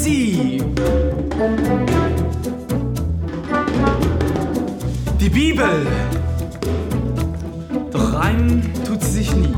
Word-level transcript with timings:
Poesie. 0.00 0.62
Die 5.20 5.28
Bibel. 5.28 5.86
Doch 7.90 8.12
reimen 8.14 8.72
tut 8.86 9.02
sie 9.02 9.10
sich 9.10 9.34
nie. 9.34 9.54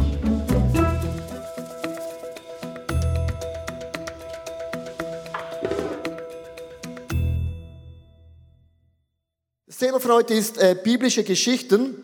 Das 9.66 9.76
Thema 9.78 10.00
für 10.00 10.12
heute 10.12 10.34
ist 10.34 10.58
äh, 10.58 10.76
biblische 10.82 11.22
Geschichten. 11.22 11.94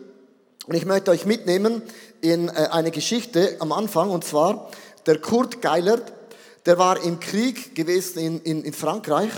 Und 0.65 0.75
ich 0.75 0.85
möchte 0.85 1.11
euch 1.11 1.25
mitnehmen 1.25 1.81
in 2.21 2.47
äh, 2.47 2.69
eine 2.71 2.91
Geschichte 2.91 3.57
am 3.59 3.73
Anfang. 3.73 4.11
Und 4.11 4.23
zwar 4.23 4.69
der 5.07 5.19
Kurt 5.19 5.61
Geilert, 5.61 6.13
der 6.65 6.77
war 6.77 7.01
im 7.01 7.19
Krieg 7.19 7.75
gewesen 7.75 8.19
in, 8.19 8.41
in, 8.41 8.63
in 8.63 8.73
Frankreich. 8.73 9.31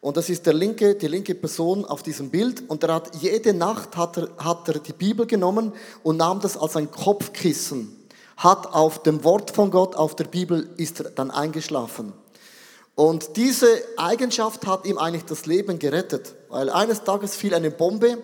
Und 0.00 0.16
das 0.18 0.28
ist 0.28 0.44
der 0.44 0.52
linke, 0.52 0.94
die 0.94 1.08
linke 1.08 1.34
Person 1.34 1.84
auf 1.84 2.02
diesem 2.02 2.30
Bild. 2.30 2.68
Und 2.68 2.82
der 2.82 2.94
hat 2.94 3.14
jede 3.16 3.54
Nacht 3.54 3.96
hat 3.96 4.18
er, 4.18 4.28
hat 4.36 4.68
er 4.68 4.78
die 4.78 4.92
Bibel 4.92 5.26
genommen 5.26 5.72
und 6.02 6.18
nahm 6.18 6.40
das 6.40 6.56
als 6.56 6.76
ein 6.76 6.90
Kopfkissen. 6.90 7.96
Hat 8.36 8.66
auf 8.66 9.02
dem 9.02 9.24
Wort 9.24 9.52
von 9.52 9.70
Gott, 9.70 9.94
auf 9.96 10.14
der 10.16 10.24
Bibel, 10.24 10.68
ist 10.76 11.00
er 11.00 11.10
dann 11.10 11.30
eingeschlafen. 11.30 12.12
Und 12.94 13.36
diese 13.36 13.66
Eigenschaft 13.96 14.66
hat 14.66 14.86
ihm 14.86 14.98
eigentlich 14.98 15.24
das 15.24 15.46
Leben 15.46 15.78
gerettet, 15.78 16.34
weil 16.48 16.70
eines 16.70 17.02
Tages 17.02 17.34
fiel 17.34 17.54
eine 17.54 17.70
Bombe 17.70 18.18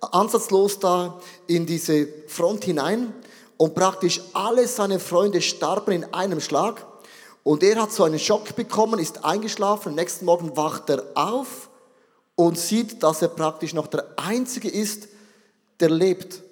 ansatzlos 0.00 0.78
da 0.80 1.20
in 1.46 1.66
diese 1.66 2.08
Front 2.26 2.64
hinein 2.64 3.12
und 3.56 3.74
praktisch 3.74 4.20
alle 4.32 4.66
seine 4.66 4.98
Freunde 4.98 5.40
starben 5.40 5.92
in 5.92 6.04
einem 6.12 6.40
Schlag. 6.40 6.86
Und 7.42 7.62
er 7.62 7.82
hat 7.82 7.92
so 7.92 8.04
einen 8.04 8.18
Schock 8.18 8.54
bekommen, 8.54 9.00
ist 9.00 9.24
eingeschlafen, 9.24 9.90
am 9.90 9.94
nächsten 9.96 10.24
Morgen 10.24 10.56
wacht 10.56 10.90
er 10.90 11.04
auf 11.14 11.70
und 12.34 12.58
sieht, 12.58 13.02
dass 13.02 13.22
er 13.22 13.28
praktisch 13.28 13.74
noch 13.74 13.88
der 13.88 14.06
Einzige 14.16 14.68
ist, 14.68 15.08
der 15.80 15.90
lebt. 15.90 16.42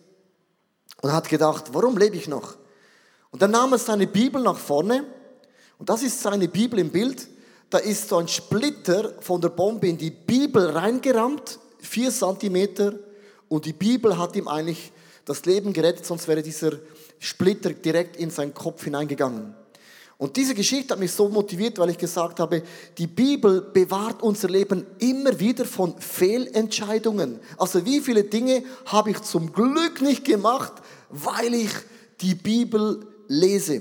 Und 1.02 1.12
hat 1.12 1.28
gedacht, 1.28 1.72
warum 1.72 1.96
lebe 1.96 2.16
ich 2.16 2.28
noch? 2.28 2.56
Und 3.30 3.41
dann 3.41 3.52
nahm 3.52 3.72
er 3.72 3.78
seine 3.78 4.06
Bibel 4.06 4.42
nach 4.42 4.58
vorne 4.58 5.05
und 5.78 5.88
das 5.88 6.02
ist 6.02 6.20
seine 6.20 6.48
Bibel 6.48 6.78
im 6.78 6.91
Bild 6.91 7.28
da 7.70 7.78
ist 7.78 8.08
so 8.08 8.16
ein 8.16 8.27
Splitter 8.27 9.14
von 9.20 9.41
der 9.41 9.50
Bombe 9.50 9.86
in 9.88 9.96
die 9.96 10.11
Bibel 10.11 10.70
reingerammt, 10.70 11.61
vier 11.78 12.11
Zentimeter, 12.11 12.94
und 13.48 13.64
die 13.64 13.72
Bibel 13.72 14.18
hat 14.18 14.36
ihm 14.36 14.48
eigentlich 14.48 14.92
das 15.24 15.44
Leben 15.44 15.72
gerettet, 15.72 16.05
sonst 16.05 16.28
wäre 16.28 16.42
dieser 16.42 16.72
Splitter 17.18 17.70
direkt 17.70 18.16
in 18.16 18.30
seinen 18.30 18.55
Kopf 18.55 18.84
hineingegangen. 18.84 19.55
Und 20.20 20.36
diese 20.36 20.54
Geschichte 20.54 20.92
hat 20.92 21.00
mich 21.00 21.12
so 21.12 21.30
motiviert, 21.30 21.78
weil 21.78 21.88
ich 21.88 21.96
gesagt 21.96 22.40
habe, 22.40 22.62
die 22.98 23.06
Bibel 23.06 23.62
bewahrt 23.62 24.22
unser 24.22 24.50
Leben 24.50 24.84
immer 24.98 25.40
wieder 25.40 25.64
von 25.64 25.98
Fehlentscheidungen. 25.98 27.40
Also 27.56 27.86
wie 27.86 28.02
viele 28.02 28.24
Dinge 28.24 28.62
habe 28.84 29.12
ich 29.12 29.22
zum 29.22 29.50
Glück 29.50 30.02
nicht 30.02 30.27
gemacht, 30.27 30.74
weil 31.08 31.54
ich 31.54 31.70
die 32.20 32.34
Bibel 32.34 33.06
lese. 33.28 33.80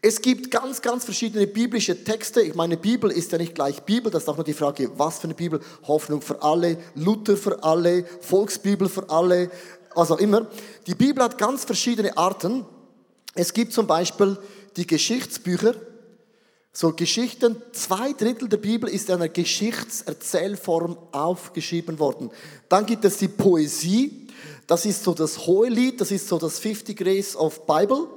Es 0.00 0.22
gibt 0.22 0.52
ganz, 0.52 0.80
ganz 0.80 1.04
verschiedene 1.04 1.48
biblische 1.48 2.04
Texte. 2.04 2.40
Ich 2.42 2.54
meine, 2.54 2.76
Bibel 2.76 3.10
ist 3.10 3.32
ja 3.32 3.38
nicht 3.38 3.56
gleich 3.56 3.82
Bibel. 3.82 4.12
Das 4.12 4.22
ist 4.22 4.28
auch 4.28 4.36
nur 4.36 4.44
die 4.44 4.52
Frage, 4.52 4.92
was 4.96 5.18
für 5.18 5.24
eine 5.24 5.34
Bibel? 5.34 5.58
Hoffnung 5.88 6.22
für 6.22 6.40
alle, 6.40 6.78
Luther 6.94 7.36
für 7.36 7.64
alle, 7.64 8.04
Volksbibel 8.20 8.88
für 8.88 9.10
alle, 9.10 9.50
was 9.92 10.12
auch 10.12 10.20
immer. 10.20 10.46
Die 10.86 10.94
Bibel 10.94 11.24
hat 11.24 11.36
ganz 11.36 11.64
verschiedene 11.64 12.16
Arten. 12.16 12.64
Es 13.34 13.52
gibt 13.52 13.72
zum 13.72 13.88
Beispiel 13.88 14.38
die 14.76 14.86
Geschichtsbücher. 14.86 15.74
So 16.72 16.92
Geschichten, 16.92 17.62
zwei 17.72 18.12
Drittel 18.12 18.48
der 18.48 18.56
Bibel 18.56 18.88
ist 18.88 19.08
in 19.08 19.14
einer 19.14 19.28
Geschichtserzählform 19.28 20.98
aufgeschrieben 21.12 21.98
worden. 22.00 22.30
Dann 22.68 22.84
gibt 22.84 23.04
es 23.04 23.18
die 23.18 23.28
Poesie. 23.28 24.26
Das 24.66 24.84
ist 24.84 25.04
so 25.04 25.14
das 25.14 25.46
Hohelied, 25.46 26.00
das 26.00 26.10
ist 26.10 26.26
so 26.26 26.38
das 26.38 26.58
50 26.58 26.96
Grace 26.96 27.36
of 27.36 27.64
Bible. 27.66 28.08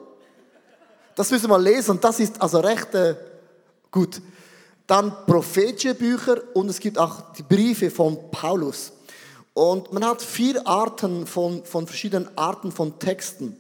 Das 1.16 1.30
müssen 1.32 1.50
wir 1.50 1.60
lesen 1.60 2.00
das 2.02 2.20
ist 2.20 2.42
also 2.42 2.60
recht 2.60 2.94
äh, 2.96 3.16
gut. 3.92 4.22
Dann 4.88 5.14
prophetische 5.26 5.94
Bücher 5.94 6.42
und 6.54 6.70
es 6.70 6.80
gibt 6.80 6.98
auch 6.98 7.34
die 7.34 7.44
Briefe 7.44 7.92
von 7.92 8.32
Paulus. 8.32 8.94
Und 9.54 9.92
man 9.92 10.06
hat 10.06 10.22
vier 10.22 10.66
Arten 10.68 11.26
von, 11.28 11.66
von 11.66 11.88
verschiedenen 11.88 12.30
Arten 12.38 12.72
von 12.72 12.98
Texten. 13.00 13.58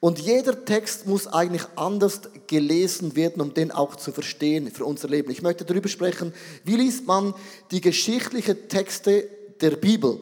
Und 0.00 0.18
jeder 0.18 0.64
Text 0.64 1.06
muss 1.06 1.26
eigentlich 1.26 1.64
anders 1.74 2.20
gelesen 2.46 3.16
werden, 3.16 3.40
um 3.40 3.54
den 3.54 3.72
auch 3.72 3.96
zu 3.96 4.12
verstehen 4.12 4.70
für 4.70 4.84
unser 4.84 5.08
Leben. 5.08 5.30
Ich 5.30 5.42
möchte 5.42 5.64
darüber 5.64 5.88
sprechen, 5.88 6.34
wie 6.64 6.76
liest 6.76 7.06
man 7.06 7.34
die 7.70 7.80
geschichtlichen 7.80 8.68
Texte 8.68 9.28
der 9.60 9.70
Bibel. 9.70 10.20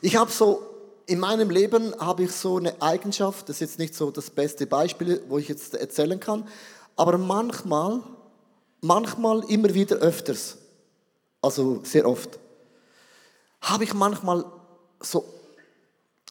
Ich 0.00 0.16
habe 0.16 0.30
so 0.30 0.62
in 1.06 1.18
meinem 1.18 1.50
Leben 1.50 1.94
habe 1.98 2.22
ich 2.22 2.32
so 2.32 2.56
eine 2.56 2.80
Eigenschaft, 2.80 3.48
das 3.48 3.56
ist 3.56 3.60
jetzt 3.60 3.78
nicht 3.80 3.94
so 3.94 4.10
das 4.10 4.30
beste 4.30 4.66
Beispiel, 4.66 5.22
wo 5.28 5.38
ich 5.38 5.48
jetzt 5.48 5.74
erzählen 5.74 6.20
kann, 6.20 6.46
aber 6.94 7.18
manchmal, 7.18 8.00
manchmal 8.80 9.42
immer 9.50 9.74
wieder 9.74 9.96
öfters, 9.96 10.56
also 11.42 11.80
sehr 11.82 12.06
oft, 12.06 12.38
habe 13.60 13.84
ich 13.84 13.92
manchmal 13.92 14.44
so, 15.00 15.24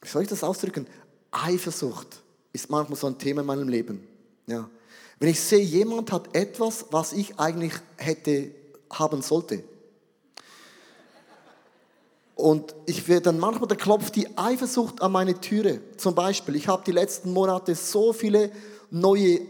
wie 0.01 0.07
soll 0.07 0.23
ich 0.23 0.29
das 0.29 0.43
ausdrücken? 0.43 0.87
Eifersucht 1.31 2.21
ist 2.53 2.69
manchmal 2.69 2.97
so 2.97 3.07
ein 3.07 3.17
Thema 3.17 3.41
in 3.41 3.47
meinem 3.47 3.69
Leben. 3.69 4.07
Ja. 4.47 4.69
Wenn 5.19 5.29
ich 5.29 5.39
sehe, 5.39 5.59
jemand 5.59 6.11
hat 6.11 6.35
etwas, 6.35 6.85
was 6.91 7.13
ich 7.13 7.39
eigentlich 7.39 7.73
hätte 7.97 8.51
haben 8.91 9.21
sollte. 9.21 9.63
Und 12.35 12.73
ich 12.85 13.07
werde 13.09 13.23
dann 13.23 13.39
manchmal, 13.39 13.67
da 13.67 13.75
klopft 13.75 14.15
die 14.15 14.37
Eifersucht 14.37 15.01
an 15.01 15.11
meine 15.11 15.41
Türe. 15.41 15.81
Zum 15.97 16.15
Beispiel, 16.15 16.55
ich 16.55 16.69
habe 16.69 16.83
die 16.85 16.93
letzten 16.93 17.33
Monate 17.33 17.75
so 17.75 18.13
viele 18.13 18.51
neue 18.89 19.41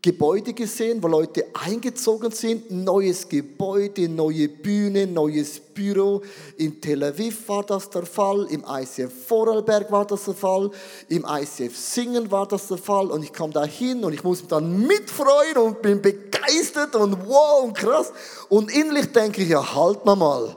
Gebäude 0.00 0.52
gesehen, 0.52 1.02
wo 1.02 1.08
Leute 1.08 1.46
eingezogen 1.54 2.30
sind. 2.30 2.70
Neues 2.70 3.28
Gebäude, 3.28 4.08
neue 4.08 4.48
Bühne, 4.48 5.06
neues 5.06 5.58
Büro. 5.58 6.22
In 6.56 6.80
Tel 6.80 7.02
Aviv 7.02 7.48
war 7.48 7.64
das 7.64 7.90
der 7.90 8.06
Fall, 8.06 8.46
im 8.50 8.64
ICF 8.68 9.26
Vorarlberg 9.26 9.90
war 9.90 10.06
das 10.06 10.24
der 10.24 10.34
Fall, 10.34 10.70
im 11.08 11.26
ICF 11.28 11.76
Singen 11.76 12.30
war 12.30 12.46
das 12.46 12.68
der 12.68 12.78
Fall. 12.78 13.10
Und 13.10 13.24
ich 13.24 13.32
komme 13.32 13.52
da 13.52 13.64
hin 13.64 14.04
und 14.04 14.12
ich 14.12 14.22
muss 14.22 14.40
mich 14.40 14.48
dann 14.48 14.86
mitfreuen 14.86 15.56
und 15.56 15.82
bin 15.82 16.00
begeistert 16.00 16.94
und 16.94 17.26
wow 17.26 17.64
und 17.64 17.76
krass. 17.76 18.12
Und 18.48 18.70
innerlich 18.70 19.12
denke 19.12 19.42
ich, 19.42 19.48
ja, 19.48 19.74
halt 19.74 20.04
mal 20.04 20.16
mal 20.16 20.56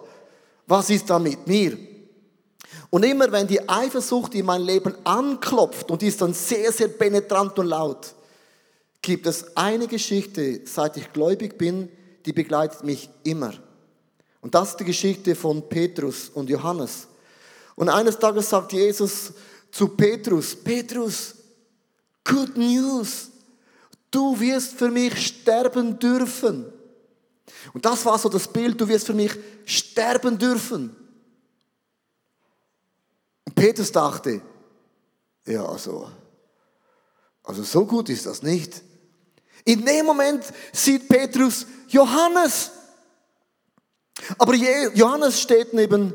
was 0.71 0.89
ist 0.89 1.09
da 1.09 1.19
mit 1.19 1.45
mir? 1.47 1.77
Und 2.89 3.03
immer 3.03 3.31
wenn 3.31 3.45
die 3.45 3.67
Eifersucht 3.67 4.33
in 4.35 4.45
mein 4.45 4.61
Leben 4.61 4.95
anklopft 5.03 5.91
und 5.91 6.01
die 6.01 6.07
ist 6.07 6.21
dann 6.21 6.33
sehr, 6.33 6.71
sehr 6.71 6.87
penetrant 6.87 7.59
und 7.59 7.67
laut, 7.67 8.13
gibt 9.01 9.25
es 9.25 9.57
eine 9.57 9.87
Geschichte, 9.87 10.61
seit 10.65 10.97
ich 10.97 11.11
gläubig 11.11 11.57
bin, 11.57 11.89
die 12.25 12.33
begleitet 12.33 12.83
mich 12.83 13.09
immer. 13.23 13.53
Und 14.41 14.55
das 14.55 14.69
ist 14.69 14.79
die 14.79 14.85
Geschichte 14.85 15.35
von 15.35 15.67
Petrus 15.67 16.29
und 16.29 16.49
Johannes. 16.49 17.07
Und 17.75 17.89
eines 17.89 18.17
Tages 18.17 18.49
sagt 18.49 18.73
Jesus 18.73 19.33
zu 19.71 19.87
Petrus, 19.89 20.55
Petrus, 20.55 21.35
good 22.23 22.57
news, 22.57 23.29
du 24.09 24.39
wirst 24.39 24.73
für 24.73 24.89
mich 24.89 25.27
sterben 25.27 25.97
dürfen. 25.97 26.71
Und 27.73 27.85
das 27.85 28.05
war 28.05 28.17
so 28.17 28.29
das 28.29 28.47
Bild, 28.47 28.79
du 28.79 28.87
wirst 28.87 29.07
für 29.07 29.13
mich 29.13 29.31
sterben 29.65 30.37
dürfen. 30.37 30.95
Und 33.45 33.55
Petrus 33.55 33.91
dachte, 33.91 34.41
ja, 35.45 35.65
also, 35.65 36.09
also 37.43 37.63
so 37.63 37.85
gut 37.85 38.09
ist 38.09 38.25
das 38.25 38.43
nicht. 38.43 38.83
In 39.65 39.85
dem 39.85 40.05
Moment 40.05 40.43
sieht 40.73 41.07
Petrus 41.07 41.65
Johannes. 41.87 42.71
Aber 44.37 44.53
Johannes 44.53 45.39
steht 45.39 45.73
neben 45.73 46.13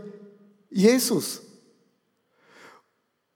Jesus. 0.70 1.40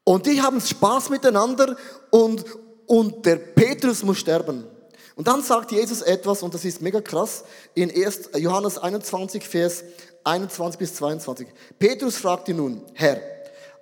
Und 0.04 0.26
die 0.26 0.40
haben 0.40 0.60
Spaß 0.60 1.10
miteinander 1.10 1.76
und, 2.10 2.44
und 2.86 3.24
der 3.24 3.36
Petrus 3.36 4.02
muss 4.02 4.18
sterben. 4.18 4.66
Und 5.14 5.28
dann 5.28 5.42
sagt 5.42 5.70
Jesus 5.72 6.02
etwas, 6.02 6.42
und 6.42 6.54
das 6.54 6.64
ist 6.64 6.80
mega 6.80 7.00
krass, 7.00 7.44
in 7.74 7.90
1. 7.90 8.30
Johannes 8.38 8.78
21, 8.78 9.46
Vers 9.46 9.84
21 10.24 10.78
bis 10.78 10.94
22. 10.94 11.46
Petrus 11.78 12.16
fragte 12.16 12.54
nun, 12.54 12.82
Herr, 12.94 13.20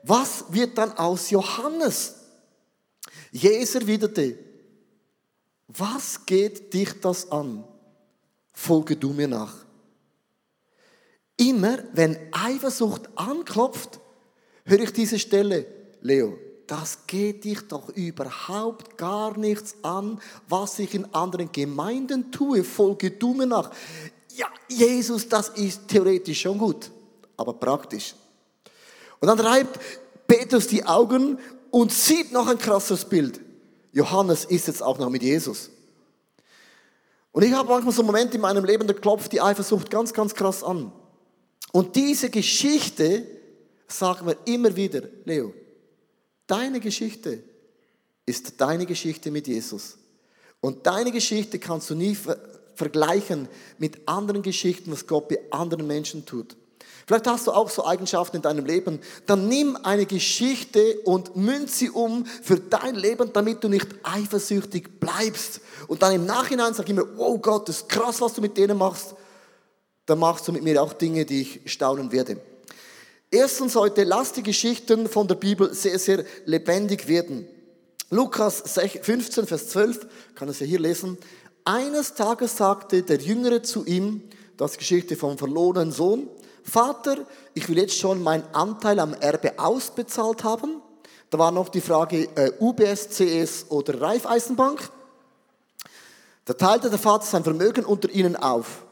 was 0.02 0.44
wird 0.50 0.76
dann 0.76 0.92
aus 0.98 1.31
Johannes? 1.31 2.14
Jesus 3.31 3.76
erwiderte, 3.76 4.38
was 5.69 6.25
geht 6.25 6.73
dich 6.73 7.00
das 7.00 7.31
an? 7.31 7.65
Folge 8.53 8.97
du 8.97 9.11
mir 9.11 9.29
nach. 9.29 9.55
Immer 11.37 11.79
wenn 11.93 12.17
Eifersucht 12.32 13.09
anklopft, 13.15 14.00
höre 14.65 14.81
ich 14.81 14.93
diese 14.93 15.19
Stelle, 15.19 15.67
Leo, 16.00 16.37
das 16.67 17.06
geht 17.06 17.44
dich 17.44 17.61
doch 17.69 17.88
überhaupt 17.91 18.99
gar 18.99 19.38
nichts 19.38 19.76
an, 19.82 20.20
was 20.49 20.79
ich 20.79 20.94
in 20.94 21.15
anderen 21.15 21.50
Gemeinden 21.53 22.31
tue, 22.32 22.65
folge 22.65 23.12
du 23.12 23.35
mir 23.35 23.47
nach. 23.47 23.70
Ja, 24.35 24.49
Jesus, 24.69 25.29
das 25.29 25.50
ist 25.50 25.88
theoretisch 25.88 26.41
schon 26.41 26.59
gut, 26.59 26.91
aber 27.37 27.55
praktisch. 27.55 28.15
Und 29.20 29.29
dann 29.29 29.41
reibt 29.41 29.79
Petrus 30.26 30.67
die 30.67 30.85
Augen 30.85 31.38
und 31.70 31.93
sieht 31.93 32.32
noch 32.32 32.47
ein 32.49 32.59
krasses 32.59 33.05
Bild. 33.05 33.41
Johannes 33.93 34.44
ist 34.44 34.67
jetzt 34.67 34.82
auch 34.82 34.99
noch 34.99 35.11
mit 35.11 35.23
Jesus. 35.23 35.70
Und 37.32 37.43
ich 37.44 37.52
habe 37.52 37.69
manchmal 37.69 37.94
so 37.94 38.02
Momente 38.02 38.37
in 38.37 38.40
meinem 38.40 38.64
Leben, 38.64 38.87
da 38.87 38.93
klopft 38.93 39.32
die 39.32 39.40
Eifersucht 39.40 39.90
ganz, 39.90 40.12
ganz 40.12 40.35
krass 40.35 40.62
an. 40.62 40.93
Und 41.73 41.94
diese 41.96 42.31
Geschichte 42.31 43.26
sagt 43.87 44.25
mir 44.25 44.37
immer 44.46 44.75
wieder, 44.75 45.02
Leo, 45.25 45.52
deine 46.46 46.81
Geschichte 46.81 47.43
ist 48.26 48.61
deine 48.61 48.87
Geschichte 48.87 49.31
mit 49.31 49.46
Jesus. 49.46 49.99
Und 50.61 50.87
deine 50.87 51.12
Geschichte 51.12 51.58
kannst 51.58 51.91
du 51.91 51.94
nie 51.94 52.14
ver 52.14 52.38
vergleichen 52.75 53.49
mit 53.79 54.06
anderen 54.06 54.41
Geschichten, 54.41 54.93
was 54.93 55.08
Gott 55.08 55.29
bei 55.29 55.41
anderen 55.50 55.88
Menschen 55.88 56.25
tut. 56.25 56.56
Vielleicht 57.08 57.26
hast 57.26 57.46
du 57.46 57.52
auch 57.52 57.70
so 57.70 57.87
Eigenschaften 57.87 58.37
in 58.37 58.43
deinem 58.43 58.66
Leben. 58.66 59.00
Dann 59.25 59.49
nimm 59.49 59.78
eine 59.82 60.05
Geschichte 60.05 60.99
und 61.06 61.37
münz 61.37 61.78
sie 61.78 61.88
um 61.88 62.26
für 62.26 62.60
dein 62.60 62.96
Leben, 62.96 63.32
damit 63.32 63.64
du 63.64 63.69
nicht 63.70 63.87
eifersüchtig 64.02 65.00
bleibst. 65.00 65.62
Und 65.87 66.02
dann 66.02 66.12
im 66.12 66.26
Nachhinein 66.26 66.75
sag 66.75 66.87
immer, 66.90 67.05
wow 67.16 67.40
Gott, 67.40 67.66
das 67.66 67.78
ist 67.78 67.88
krass, 67.88 68.20
was 68.20 68.34
du 68.34 68.43
mit 68.43 68.58
denen 68.58 68.76
machst. 68.76 69.14
Dann 70.05 70.19
machst 70.19 70.46
du 70.49 70.52
mit 70.52 70.62
mir 70.62 70.82
auch 70.82 70.93
Dinge, 70.93 71.25
die 71.25 71.40
ich 71.40 71.72
staunen 71.72 72.12
werde. 72.12 72.43
Erstens 73.31 73.75
heute, 73.75 74.05
lass 74.05 74.34
die 74.34 74.43
Geschichten 74.43 75.08
von 75.08 75.26
der 75.26 75.37
Bibel 75.37 75.72
sehr, 75.72 75.99
sehr 75.99 76.26
lebendig 76.44 77.08
werden. 77.08 77.49
Lukas 78.10 78.64
15, 79.00 79.46
Vers 79.46 79.70
12, 79.70 80.06
kann 80.34 80.50
es 80.50 80.60
ja 80.60 80.66
hier 80.66 80.81
lesen. 80.81 81.16
Eines 81.64 82.12
Tages 82.12 82.58
sagte 82.58 83.02
der 83.02 83.16
Jüngere 83.16 83.62
zu 83.62 83.87
ihm, 83.87 84.25
das 84.58 84.76
Geschichte 84.76 85.16
vom 85.16 85.38
verlorenen 85.38 85.90
Sohn, 85.90 86.28
Vater, 86.69 87.26
ich 87.55 87.69
will 87.69 87.79
jetzt 87.79 87.99
schon 87.99 88.23
meinen 88.23 88.44
Anteil 88.53 88.99
am 89.00 89.15
Erbe 89.15 89.59
ausbezahlt 89.59 90.44
haben. 90.44 90.82
Da 91.31 91.38
war 91.38 91.50
noch 91.50 91.69
die 91.69 91.81
Frage 91.81 92.29
äh, 92.35 92.53
UBS, 92.61 93.09
CS 93.11 93.67
oder 93.70 94.00
Raiffeisenbank. 94.00 94.91
Da 96.44 96.55
teilte 96.55 96.91
der 96.91 96.99
Vater 96.99 97.26
sein 97.26 97.44
Vermögen 97.44 97.85
unter 97.85 98.09
ihnen 98.11 98.37
auf. 98.37 98.82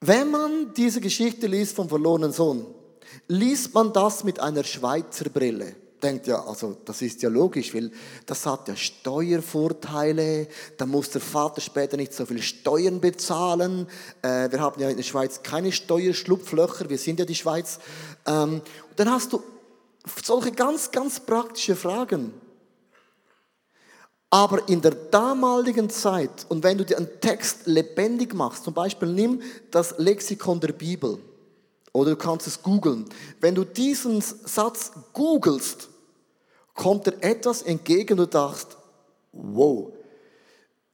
Wenn 0.00 0.30
man 0.30 0.74
diese 0.74 1.00
Geschichte 1.00 1.46
liest 1.46 1.76
vom 1.76 1.88
verlorenen 1.88 2.32
Sohn, 2.32 2.66
liest 3.28 3.72
man 3.72 3.92
das 3.92 4.24
mit 4.24 4.40
einer 4.40 4.64
Schweizer 4.64 5.30
Brille 5.30 5.76
denkt 6.04 6.26
ja, 6.26 6.44
also 6.44 6.76
das 6.84 7.00
ist 7.02 7.22
ja 7.22 7.28
logisch, 7.28 7.74
weil 7.74 7.90
das 8.26 8.44
hat 8.46 8.68
ja 8.68 8.76
Steuervorteile, 8.76 10.46
da 10.76 10.86
muss 10.86 11.10
der 11.10 11.20
Vater 11.20 11.60
später 11.60 11.96
nicht 11.96 12.12
so 12.12 12.26
viel 12.26 12.42
Steuern 12.42 13.00
bezahlen. 13.00 13.88
Äh, 14.22 14.50
wir 14.50 14.60
haben 14.60 14.80
ja 14.80 14.90
in 14.90 14.96
der 14.96 15.02
Schweiz 15.02 15.42
keine 15.42 15.72
Steuerschlupflöcher, 15.72 16.90
wir 16.90 16.98
sind 16.98 17.18
ja 17.18 17.24
die 17.24 17.34
Schweiz. 17.34 17.78
Ähm, 18.26 18.60
dann 18.96 19.10
hast 19.10 19.32
du 19.32 19.42
solche 20.22 20.52
ganz, 20.52 20.90
ganz 20.90 21.18
praktische 21.18 21.74
Fragen. 21.74 22.34
Aber 24.28 24.68
in 24.68 24.82
der 24.82 24.90
damaligen 24.90 25.88
Zeit, 25.88 26.44
und 26.48 26.62
wenn 26.64 26.76
du 26.76 26.84
dir 26.84 26.98
einen 26.98 27.20
Text 27.20 27.66
lebendig 27.66 28.34
machst, 28.34 28.64
zum 28.64 28.74
Beispiel 28.74 29.08
nimm 29.08 29.40
das 29.70 29.94
Lexikon 29.96 30.60
der 30.60 30.72
Bibel, 30.72 31.18
oder 31.94 32.10
du 32.10 32.16
kannst 32.16 32.46
es 32.46 32.60
googeln. 32.60 33.06
Wenn 33.40 33.54
du 33.54 33.64
diesen 33.64 34.20
Satz 34.20 34.90
googelst, 35.12 35.88
kommt 36.74 37.06
dir 37.06 37.22
etwas 37.22 37.62
entgegen 37.62 38.18
und 38.18 38.34
dachtest, 38.34 38.76
wow, 39.32 39.92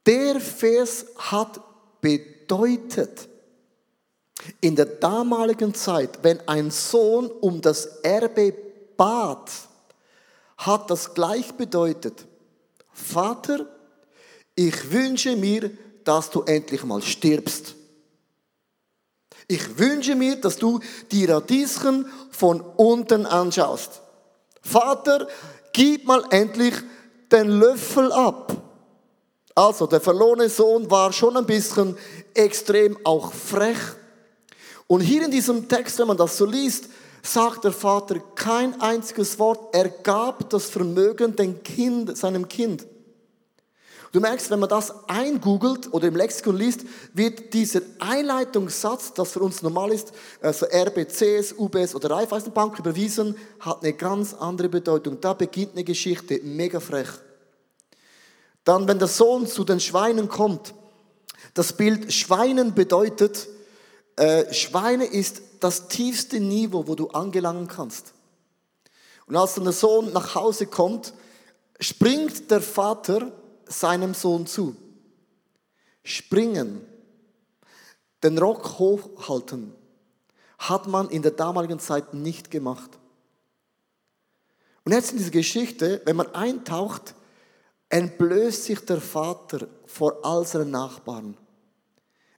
der 0.05 0.39
Vers 0.39 1.05
hat 1.17 1.59
bedeutet, 1.99 3.27
in 4.59 4.75
der 4.75 4.85
damaligen 4.85 5.73
Zeit, 5.73 6.19
wenn 6.23 6.47
ein 6.47 6.71
Sohn 6.71 7.27
um 7.27 7.61
das 7.61 7.85
Erbe 8.01 8.53
bat, 8.97 9.51
hat 10.57 10.89
das 10.89 11.13
gleich 11.13 11.53
bedeutet, 11.53 12.25
Vater, 12.91 13.67
ich 14.55 14.91
wünsche 14.91 15.35
mir, 15.35 15.71
dass 16.03 16.29
du 16.29 16.41
endlich 16.43 16.83
mal 16.83 17.01
stirbst. 17.01 17.75
Ich 19.47 19.77
wünsche 19.77 20.15
mir, 20.15 20.35
dass 20.35 20.57
du 20.57 20.79
die 21.11 21.25
Radieschen 21.25 22.05
von 22.31 22.61
unten 22.61 23.25
anschaust. 23.25 24.01
Vater, 24.61 25.27
gib 25.73 26.05
mal 26.05 26.23
endlich 26.29 26.75
den 27.31 27.59
Löffel 27.59 28.11
ab. 28.11 28.55
Also 29.55 29.85
der 29.87 30.01
verlorene 30.01 30.49
Sohn 30.49 30.89
war 30.89 31.11
schon 31.11 31.37
ein 31.37 31.45
bisschen 31.45 31.97
extrem 32.33 32.97
auch 33.03 33.33
frech. 33.33 33.77
Und 34.87 35.01
hier 35.01 35.23
in 35.23 35.31
diesem 35.31 35.67
Text, 35.67 35.99
wenn 35.99 36.07
man 36.07 36.17
das 36.17 36.37
so 36.37 36.45
liest, 36.45 36.89
sagt 37.23 37.63
der 37.63 37.71
Vater 37.71 38.19
kein 38.35 38.79
einziges 38.81 39.37
Wort. 39.39 39.73
Er 39.73 39.89
gab 39.89 40.49
das 40.49 40.65
Vermögen 40.65 41.35
dem 41.35 41.61
Kind, 41.63 42.17
seinem 42.17 42.47
Kind. 42.47 42.85
Du 44.11 44.19
merkst, 44.19 44.49
wenn 44.49 44.59
man 44.59 44.67
das 44.67 45.07
eingoogelt 45.07 45.93
oder 45.93 46.09
im 46.09 46.17
Lexikon 46.17 46.57
liest, 46.57 46.81
wird 47.13 47.53
dieser 47.53 47.81
Einleitungssatz, 47.99 49.13
das 49.13 49.31
für 49.31 49.39
uns 49.39 49.61
normal 49.61 49.93
ist, 49.93 50.11
also 50.41 50.65
RBCs, 50.65 51.53
UBS 51.57 51.95
oder 51.95 52.11
Raiffeisenbank 52.11 52.77
überwiesen, 52.77 53.37
hat 53.61 53.83
eine 53.83 53.93
ganz 53.93 54.33
andere 54.33 54.67
Bedeutung. 54.67 55.21
Da 55.21 55.33
beginnt 55.33 55.73
eine 55.73 55.85
Geschichte, 55.85 56.41
mega 56.43 56.81
frech. 56.81 57.07
Dann, 58.65 58.85
wenn 58.87 58.99
der 58.99 59.07
Sohn 59.07 59.47
zu 59.47 59.63
den 59.63 59.79
Schweinen 59.79 60.27
kommt, 60.27 60.73
das 61.53 61.73
Bild 61.73 62.11
Schweinen 62.11 62.73
bedeutet, 62.73 63.47
äh, 64.17 64.53
Schweine 64.53 65.05
ist 65.05 65.41
das 65.61 65.87
tiefste 65.87 66.41
Niveau, 66.41 66.85
wo 66.85 66.95
du 66.95 67.07
angelangen 67.09 67.67
kannst. 67.67 68.13
Und 69.25 69.37
als 69.37 69.53
dann 69.53 69.63
der 69.63 69.73
Sohn 69.73 70.11
nach 70.11 70.35
Hause 70.35 70.65
kommt, 70.65 71.13
springt 71.79 72.51
der 72.51 72.61
Vater 72.61 73.31
seinem 73.71 74.13
Sohn 74.13 74.45
zu. 74.45 74.75
Springen, 76.03 76.81
den 78.23 78.37
Rock 78.37 78.79
hochhalten, 78.79 79.73
hat 80.57 80.87
man 80.87 81.09
in 81.09 81.21
der 81.21 81.31
damaligen 81.31 81.79
Zeit 81.79 82.13
nicht 82.13 82.51
gemacht. 82.51 82.91
Und 84.83 84.93
jetzt 84.93 85.11
in 85.11 85.17
dieser 85.17 85.31
Geschichte, 85.31 86.01
wenn 86.05 86.15
man 86.15 86.33
eintaucht, 86.33 87.15
entblößt 87.89 88.63
sich 88.63 88.79
der 88.81 89.01
Vater 89.01 89.67
vor 89.85 90.23
all 90.23 90.45
seinen 90.45 90.71
Nachbarn. 90.71 91.37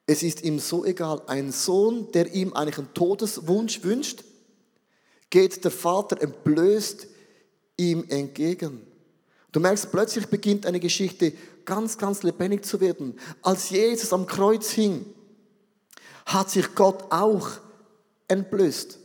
Es 0.05 0.23
ist 0.23 0.43
ihm 0.43 0.59
so 0.59 0.83
egal. 0.83 1.21
Ein 1.27 1.51
Sohn, 1.51 2.11
der 2.11 2.33
ihm 2.33 2.53
eigentlich 2.53 2.77
einen 2.77 2.93
Todeswunsch 2.93 3.83
wünscht, 3.83 4.23
geht 5.29 5.63
der 5.63 5.71
Vater 5.71 6.21
entblößt 6.21 7.07
ihm 7.77 8.05
entgegen. 8.09 8.85
Du 9.53 9.59
merkst, 9.59 9.91
plötzlich 9.91 10.25
beginnt 10.25 10.65
eine 10.65 10.79
Geschichte 10.79 11.31
ganz, 11.63 11.97
ganz 11.97 12.23
lebendig 12.23 12.65
zu 12.65 12.81
werden. 12.81 13.17
Als 13.43 13.69
Jesus 13.69 14.11
am 14.11 14.25
Kreuz 14.25 14.71
hing, 14.71 15.05
hat 16.25 16.49
sich 16.49 16.73
Gott 16.73 17.05
auch 17.11 17.49
entblößt. 18.27 18.97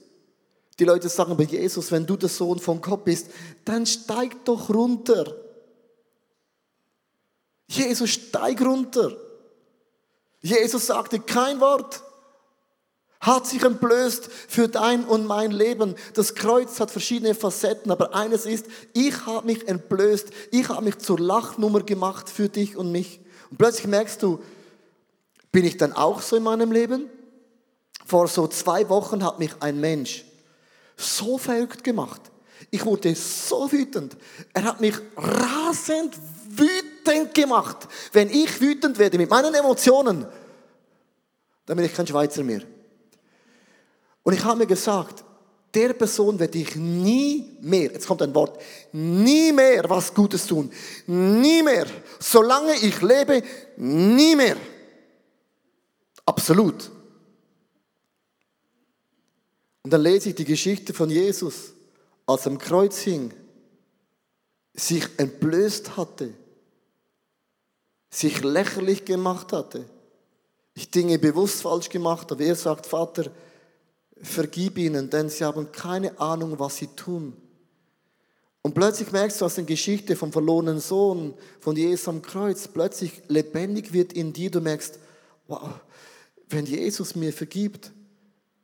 Die 0.78 0.84
Leute 0.84 1.08
sagen 1.10 1.36
bei 1.36 1.44
Jesus, 1.44 1.92
wenn 1.92 2.06
du 2.06 2.16
der 2.16 2.30
Sohn 2.30 2.58
von 2.58 2.80
Gott 2.80 3.04
bist, 3.04 3.28
dann 3.64 3.84
steig 3.84 4.44
doch 4.46 4.70
runter. 4.70 5.36
Jesus, 7.66 8.08
steig 8.10 8.62
runter. 8.62 9.14
Jesus 10.40 10.86
sagte 10.86 11.20
kein 11.20 11.60
Wort 11.60 12.02
hat 13.20 13.46
sich 13.46 13.62
entblößt 13.62 14.28
für 14.48 14.68
dein 14.68 15.04
und 15.04 15.26
mein 15.26 15.50
Leben. 15.50 15.96
Das 16.14 16.34
Kreuz 16.34 16.78
hat 16.78 16.90
verschiedene 16.90 17.34
Facetten, 17.34 17.90
aber 17.90 18.14
eines 18.14 18.46
ist, 18.46 18.66
ich 18.92 19.26
habe 19.26 19.46
mich 19.46 19.66
entblößt, 19.66 20.28
ich 20.52 20.68
habe 20.68 20.84
mich 20.84 20.98
zur 20.98 21.18
Lachnummer 21.18 21.82
gemacht 21.82 22.30
für 22.30 22.48
dich 22.48 22.76
und 22.76 22.92
mich. 22.92 23.20
Und 23.50 23.58
plötzlich 23.58 23.86
merkst 23.86 24.22
du, 24.22 24.40
bin 25.50 25.64
ich 25.64 25.76
dann 25.76 25.92
auch 25.92 26.20
so 26.20 26.36
in 26.36 26.42
meinem 26.42 26.70
Leben? 26.70 27.08
Vor 28.06 28.28
so 28.28 28.46
zwei 28.46 28.88
Wochen 28.88 29.24
hat 29.24 29.38
mich 29.38 29.50
ein 29.60 29.80
Mensch 29.80 30.24
so 30.96 31.38
verrückt 31.38 31.84
gemacht. 31.84 32.20
Ich 32.70 32.84
wurde 32.84 33.14
so 33.14 33.70
wütend. 33.70 34.16
Er 34.52 34.64
hat 34.64 34.80
mich 34.80 34.94
rasend 35.16 36.16
wütend 36.48 37.34
gemacht. 37.34 37.88
Wenn 38.12 38.28
ich 38.30 38.60
wütend 38.60 38.98
werde 38.98 39.16
mit 39.16 39.30
meinen 39.30 39.54
Emotionen, 39.54 40.26
dann 41.66 41.76
bin 41.76 41.86
ich 41.86 41.94
kein 41.94 42.06
Schweizer 42.06 42.42
mehr. 42.42 42.62
Und 44.28 44.34
ich 44.34 44.44
habe 44.44 44.58
mir 44.58 44.66
gesagt, 44.66 45.24
der 45.72 45.94
Person 45.94 46.38
werde 46.38 46.58
ich 46.58 46.76
nie 46.76 47.56
mehr, 47.62 47.92
jetzt 47.92 48.06
kommt 48.06 48.20
ein 48.20 48.34
Wort, 48.34 48.60
nie 48.92 49.50
mehr 49.52 49.88
was 49.88 50.12
Gutes 50.12 50.46
tun. 50.46 50.70
Nie 51.06 51.62
mehr. 51.62 51.86
Solange 52.20 52.74
ich 52.74 53.00
lebe, 53.00 53.42
nie 53.78 54.36
mehr. 54.36 54.58
Absolut. 56.26 56.90
Und 59.82 59.90
dann 59.94 60.02
lese 60.02 60.28
ich 60.28 60.34
die 60.34 60.44
Geschichte 60.44 60.92
von 60.92 61.08
Jesus, 61.08 61.72
als 62.26 62.44
er 62.44 62.52
am 62.52 62.58
Kreuz 62.58 62.98
hing 62.98 63.32
sich 64.74 65.08
entblößt 65.16 65.96
hatte, 65.96 66.34
sich 68.10 68.44
lächerlich 68.44 69.06
gemacht 69.06 69.54
hatte, 69.54 69.86
ich 70.74 70.90
Dinge 70.90 71.18
bewusst 71.18 71.62
falsch 71.62 71.88
gemacht 71.88 72.30
habe. 72.30 72.44
Er 72.44 72.56
sagt, 72.56 72.84
Vater, 72.84 73.30
vergib 74.22 74.78
ihnen, 74.78 75.10
denn 75.10 75.28
sie 75.28 75.44
haben 75.44 75.70
keine 75.72 76.18
Ahnung, 76.20 76.58
was 76.58 76.76
sie 76.76 76.88
tun. 76.88 77.34
Und 78.62 78.74
plötzlich 78.74 79.12
merkst 79.12 79.40
du 79.40 79.44
aus 79.44 79.54
der 79.54 79.64
Geschichte 79.64 80.16
vom 80.16 80.32
verlorenen 80.32 80.80
Sohn, 80.80 81.34
von 81.60 81.76
Jesus 81.76 82.08
am 82.08 82.22
Kreuz, 82.22 82.68
plötzlich 82.68 83.22
lebendig 83.28 83.92
wird 83.92 84.12
in 84.12 84.32
dir, 84.32 84.50
du 84.50 84.60
merkst, 84.60 84.98
wow, 85.46 85.80
wenn 86.48 86.66
Jesus 86.66 87.14
mir 87.14 87.32
vergibt, 87.32 87.92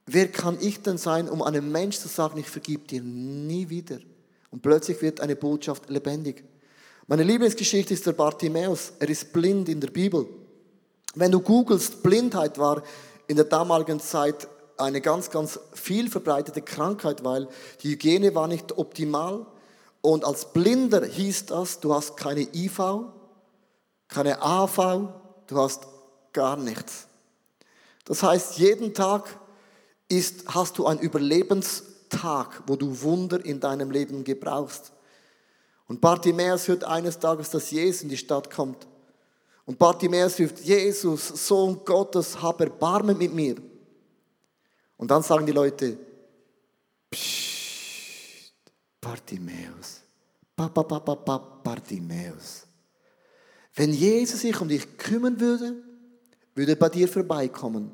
wer 0.06 0.28
kann 0.28 0.58
ich 0.60 0.82
denn 0.82 0.98
sein, 0.98 1.28
um 1.28 1.42
einem 1.42 1.70
Mensch 1.70 1.98
zu 1.98 2.08
sagen, 2.08 2.38
ich 2.38 2.48
vergib 2.48 2.88
dir 2.88 3.02
nie 3.02 3.68
wieder? 3.68 3.98
Und 4.50 4.62
plötzlich 4.62 5.00
wird 5.02 5.20
eine 5.20 5.36
Botschaft 5.36 5.90
lebendig. 5.90 6.44
Meine 7.06 7.22
Lieblingsgeschichte 7.22 7.92
ist 7.92 8.06
der 8.06 8.12
Bartimäus. 8.12 8.92
Er 8.98 9.08
ist 9.08 9.32
blind 9.32 9.68
in 9.68 9.80
der 9.80 9.88
Bibel. 9.88 10.26
Wenn 11.14 11.32
du 11.32 11.40
googelst, 11.40 12.02
Blindheit 12.02 12.58
war 12.58 12.82
in 13.26 13.36
der 13.36 13.44
damaligen 13.44 14.00
Zeit 14.00 14.48
eine 14.76 15.00
ganz, 15.00 15.30
ganz 15.30 15.58
viel 15.72 16.10
verbreitete 16.10 16.62
Krankheit, 16.62 17.24
weil 17.24 17.48
die 17.82 17.90
Hygiene 17.90 18.34
war 18.34 18.48
nicht 18.48 18.76
optimal. 18.76 19.46
Und 20.00 20.24
als 20.24 20.52
Blinder 20.52 21.04
hieß 21.04 21.46
das, 21.46 21.80
du 21.80 21.94
hast 21.94 22.16
keine 22.16 22.42
IV, 22.54 22.80
keine 24.08 24.42
AV, 24.42 25.08
du 25.46 25.58
hast 25.58 25.86
gar 26.32 26.56
nichts. 26.56 27.06
Das 28.04 28.22
heißt, 28.22 28.58
jeden 28.58 28.92
Tag 28.92 29.38
ist, 30.08 30.54
hast 30.54 30.78
du 30.78 30.86
einen 30.86 31.00
Überlebenstag, 31.00 32.62
wo 32.66 32.76
du 32.76 33.00
Wunder 33.02 33.44
in 33.44 33.60
deinem 33.60 33.90
Leben 33.90 34.24
gebrauchst. 34.24 34.92
Und 35.86 36.00
Bartimäus 36.00 36.68
hört 36.68 36.84
eines 36.84 37.18
Tages, 37.18 37.50
dass 37.50 37.70
Jesus 37.70 38.02
in 38.02 38.08
die 38.08 38.16
Stadt 38.16 38.50
kommt. 38.50 38.86
Und 39.66 39.78
Bartimäus 39.78 40.38
ruft, 40.38 40.60
Jesus, 40.60 41.28
Sohn 41.46 41.80
Gottes, 41.84 42.42
hab 42.42 42.60
Erbarmen 42.60 43.16
mit 43.16 43.32
mir. 43.32 43.56
Und 44.96 45.10
dann 45.10 45.22
sagen 45.22 45.46
die 45.46 45.52
Leute, 45.52 45.98
Psst, 47.10 48.52
Bartimäus, 49.00 50.02
Bartimäus. 50.56 52.66
Wenn 53.74 53.92
Jesus 53.92 54.40
sich 54.40 54.60
um 54.60 54.68
dich 54.68 54.96
kümmern 54.96 55.38
würde, 55.38 55.74
würde 56.54 56.72
er 56.72 56.76
bei 56.76 56.88
dir 56.88 57.08
vorbeikommen. 57.08 57.90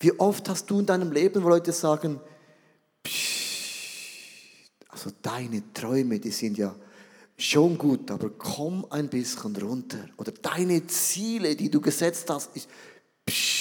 Wie 0.00 0.12
oft 0.18 0.48
hast 0.48 0.70
du 0.70 0.80
in 0.80 0.86
deinem 0.86 1.10
Leben, 1.10 1.42
wo 1.42 1.48
Leute 1.48 1.72
sagen, 1.72 2.20
Psst, 3.02 3.38
also 4.88 5.10
deine 5.22 5.72
Träume, 5.72 6.20
die 6.20 6.30
sind 6.30 6.58
ja 6.58 6.74
schon 7.36 7.78
gut, 7.78 8.10
aber 8.10 8.30
komm 8.30 8.86
ein 8.90 9.08
bisschen 9.08 9.56
runter. 9.56 10.08
Oder 10.16 10.32
deine 10.32 10.86
Ziele, 10.86 11.56
die 11.56 11.70
du 11.70 11.80
gesetzt 11.80 12.28
hast, 12.30 12.54
ist 12.54 12.68
Psst. 13.24 13.57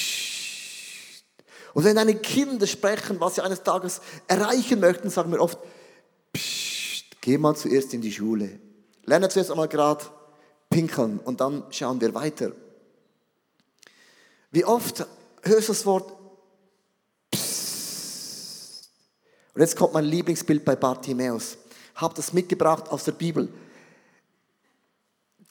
Und 1.77 1.83
wenn 1.83 1.95
deine 1.95 2.15
Kinder 2.15 2.65
sprechen, 2.65 3.19
was 3.19 3.35
sie 3.35 3.43
eines 3.43 3.61
Tages 3.61 4.01
erreichen 4.27 4.79
möchten, 4.79 5.11
sagen 5.11 5.31
wir 5.31 5.39
oft, 5.39 5.59
Psst, 6.33 7.21
geh 7.21 7.37
mal 7.37 7.55
zuerst 7.55 7.93
in 7.93 8.01
die 8.01 8.11
Schule. 8.11 8.59
Lerne 9.03 9.29
zuerst 9.29 9.51
einmal 9.51 9.67
gerade 9.67 10.03
pinkeln 10.71 11.19
und 11.19 11.39
dann 11.39 11.63
schauen 11.69 12.01
wir 12.01 12.15
weiter. 12.15 12.51
Wie 14.49 14.65
oft 14.65 15.05
hörst 15.43 15.69
du 15.69 15.73
das 15.73 15.85
Wort 15.85 16.13
Psst. 17.29 18.89
Und 19.53 19.61
jetzt 19.61 19.75
kommt 19.75 19.93
mein 19.93 20.05
Lieblingsbild 20.05 20.65
bei 20.65 20.75
Bartimäus. 20.75 21.59
Hab 21.93 22.15
das 22.15 22.33
mitgebracht 22.33 22.89
aus 22.89 23.03
der 23.03 23.11
Bibel. 23.11 23.49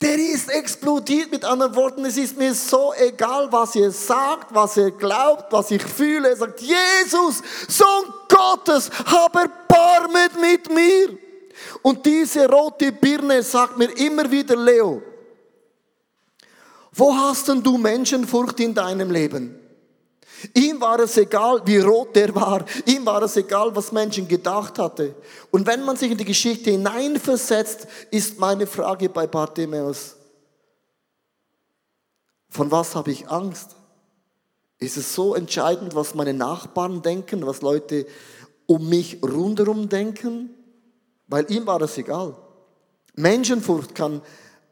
Der 0.03 0.19
ist 0.19 0.51
explodiert 0.51 1.31
mit 1.31 1.45
anderen 1.45 1.75
Worten. 1.75 2.05
Es 2.05 2.19
ist 2.19 2.37
mir 2.37 2.55
so 2.55 2.93
egal, 2.99 3.51
was 3.51 3.75
ihr 3.75 3.91
sagt, 3.91 4.55
was 4.55 4.77
ihr 4.77 4.91
glaubt, 4.91 5.51
was 5.51 5.71
ich 5.71 5.83
fühle. 5.83 6.29
Er 6.31 6.37
sagt, 6.37 6.61
Jesus, 6.61 7.43
Sohn 7.67 8.13
Gottes, 8.29 8.91
hab 9.07 9.35
Erbarmet 9.35 10.39
mit 10.39 10.71
mir. 10.71 11.19
Und 11.81 12.05
diese 12.05 12.47
rote 12.47 12.93
Birne 12.93 13.43
sagt 13.43 13.79
mir 13.79 13.91
immer 13.97 14.31
wieder, 14.31 14.55
Leo, 14.55 15.03
wo 16.93 17.15
hast 17.15 17.49
denn 17.49 17.63
du 17.63 17.79
Menschenfurcht 17.79 18.61
in 18.61 18.75
deinem 18.75 19.11
Leben? 19.11 19.66
Ihm 20.55 20.81
war 20.81 20.99
es 21.01 21.17
egal, 21.17 21.63
wie 21.65 21.79
rot 21.79 22.15
der 22.15 22.35
war. 22.35 22.65
Ihm 22.85 23.07
war 23.07 23.23
es 23.23 23.37
egal, 23.37 23.75
was 23.75 23.93
Menschen 23.93 24.29
gedacht 24.29 24.79
hatte. 24.79 25.15
Und 25.51 25.67
wenn 25.67 25.85
man 25.85 25.97
sich 25.97 26.11
in 26.11 26.19
die 26.19 26.25
Geschichte 26.25 26.71
hineinversetzt, 26.71 27.87
ist 28.11 28.39
meine 28.39 28.67
Frage 28.67 29.09
bei 29.09 29.27
Bartimäus, 29.27 30.17
von 32.49 32.71
was 32.71 32.95
habe 32.95 33.11
ich 33.11 33.29
Angst? 33.29 33.77
Ist 34.79 34.97
es 34.97 35.15
so 35.15 35.35
entscheidend, 35.35 35.95
was 35.95 36.15
meine 36.15 36.35
Nachbarn 36.35 37.03
denken, 37.03 37.47
was 37.47 37.63
Leute 37.63 38.07
um 38.67 38.89
mich 38.89 39.23
rundherum 39.23 39.89
denken? 39.89 40.51
Weil 41.29 41.51
ihm 41.51 41.67
war 41.67 41.81
es 41.83 41.97
egal. 41.99 42.37
Menschenfurcht 43.15 43.95
kann 43.95 44.21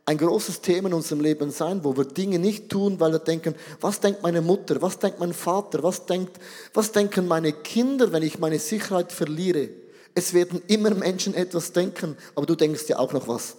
ein 0.06 0.18
großes 0.18 0.60
Thema 0.60 0.88
in 0.88 0.94
unserem 0.94 1.20
Leben 1.20 1.50
sein, 1.50 1.82
wo 1.82 1.96
wir 1.96 2.04
Dinge 2.04 2.38
nicht 2.38 2.68
tun, 2.68 3.00
weil 3.00 3.12
wir 3.12 3.20
denken, 3.20 3.54
was 3.80 4.00
denkt 4.00 4.22
meine 4.22 4.42
Mutter, 4.42 4.82
was 4.82 4.98
denkt 4.98 5.18
mein 5.18 5.32
Vater, 5.32 5.82
was, 5.82 6.04
denkt, 6.04 6.38
was 6.74 6.92
denken 6.92 7.26
meine 7.26 7.52
Kinder, 7.52 8.12
wenn 8.12 8.22
ich 8.22 8.38
meine 8.38 8.58
Sicherheit 8.58 9.12
verliere. 9.12 9.70
Es 10.14 10.34
werden 10.34 10.62
immer 10.66 10.90
Menschen 10.94 11.34
etwas 11.34 11.72
denken, 11.72 12.16
aber 12.34 12.44
du 12.44 12.54
denkst 12.54 12.84
ja 12.88 12.98
auch 12.98 13.12
noch 13.12 13.28
was. 13.28 13.56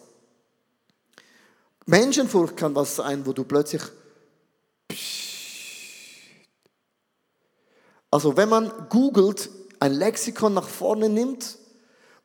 Menschenfurcht 1.87 2.57
kann 2.57 2.75
was 2.75 2.95
sein, 2.95 3.25
wo 3.25 3.33
du 3.33 3.43
plötzlich... 3.43 3.81
Also 8.11 8.37
wenn 8.37 8.49
man 8.49 8.71
googelt, 8.89 9.49
ein 9.79 9.93
Lexikon 9.93 10.53
nach 10.53 10.69
vorne 10.69 11.09
nimmt, 11.09 11.57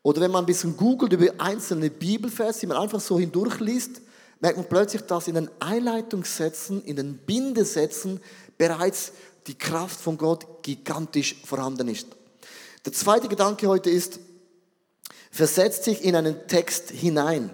oder 0.03 0.21
wenn 0.21 0.31
man 0.31 0.45
ein 0.45 0.47
bisschen 0.47 0.77
googelt 0.77 1.13
über 1.13 1.33
einzelne 1.39 1.91
Bibelverse, 1.91 2.61
die 2.61 2.67
man 2.67 2.77
einfach 2.77 3.01
so 3.01 3.19
hindurchliest, 3.19 4.03
merkt 4.41 4.57
man 4.57 4.69
plötzlich, 4.69 5.03
dass 5.03 5.29
in 5.29 5.35
den 5.35 5.51
Einleitungssätzen, 5.61 6.83
in 6.85 6.97
den 6.97 7.19
Bindesätzen 7.19 8.21
bereits 8.59 9.13
die 9.47 9.57
Kraft 9.57 10.01
von 10.01 10.19
Gott 10.19 10.63
gigantisch 10.63 11.37
vorhanden 11.45 11.89
ist. 11.89 12.09
Der 12.85 12.93
zweite 12.93 13.29
Gedanke 13.29 13.69
heute 13.69 13.91
ist, 13.91 14.21
versetzt 15.31 15.85
sich 15.85 16.05
in 16.05 16.17
einen 16.17 16.47
Text 16.49 16.91
hinein. 16.91 17.51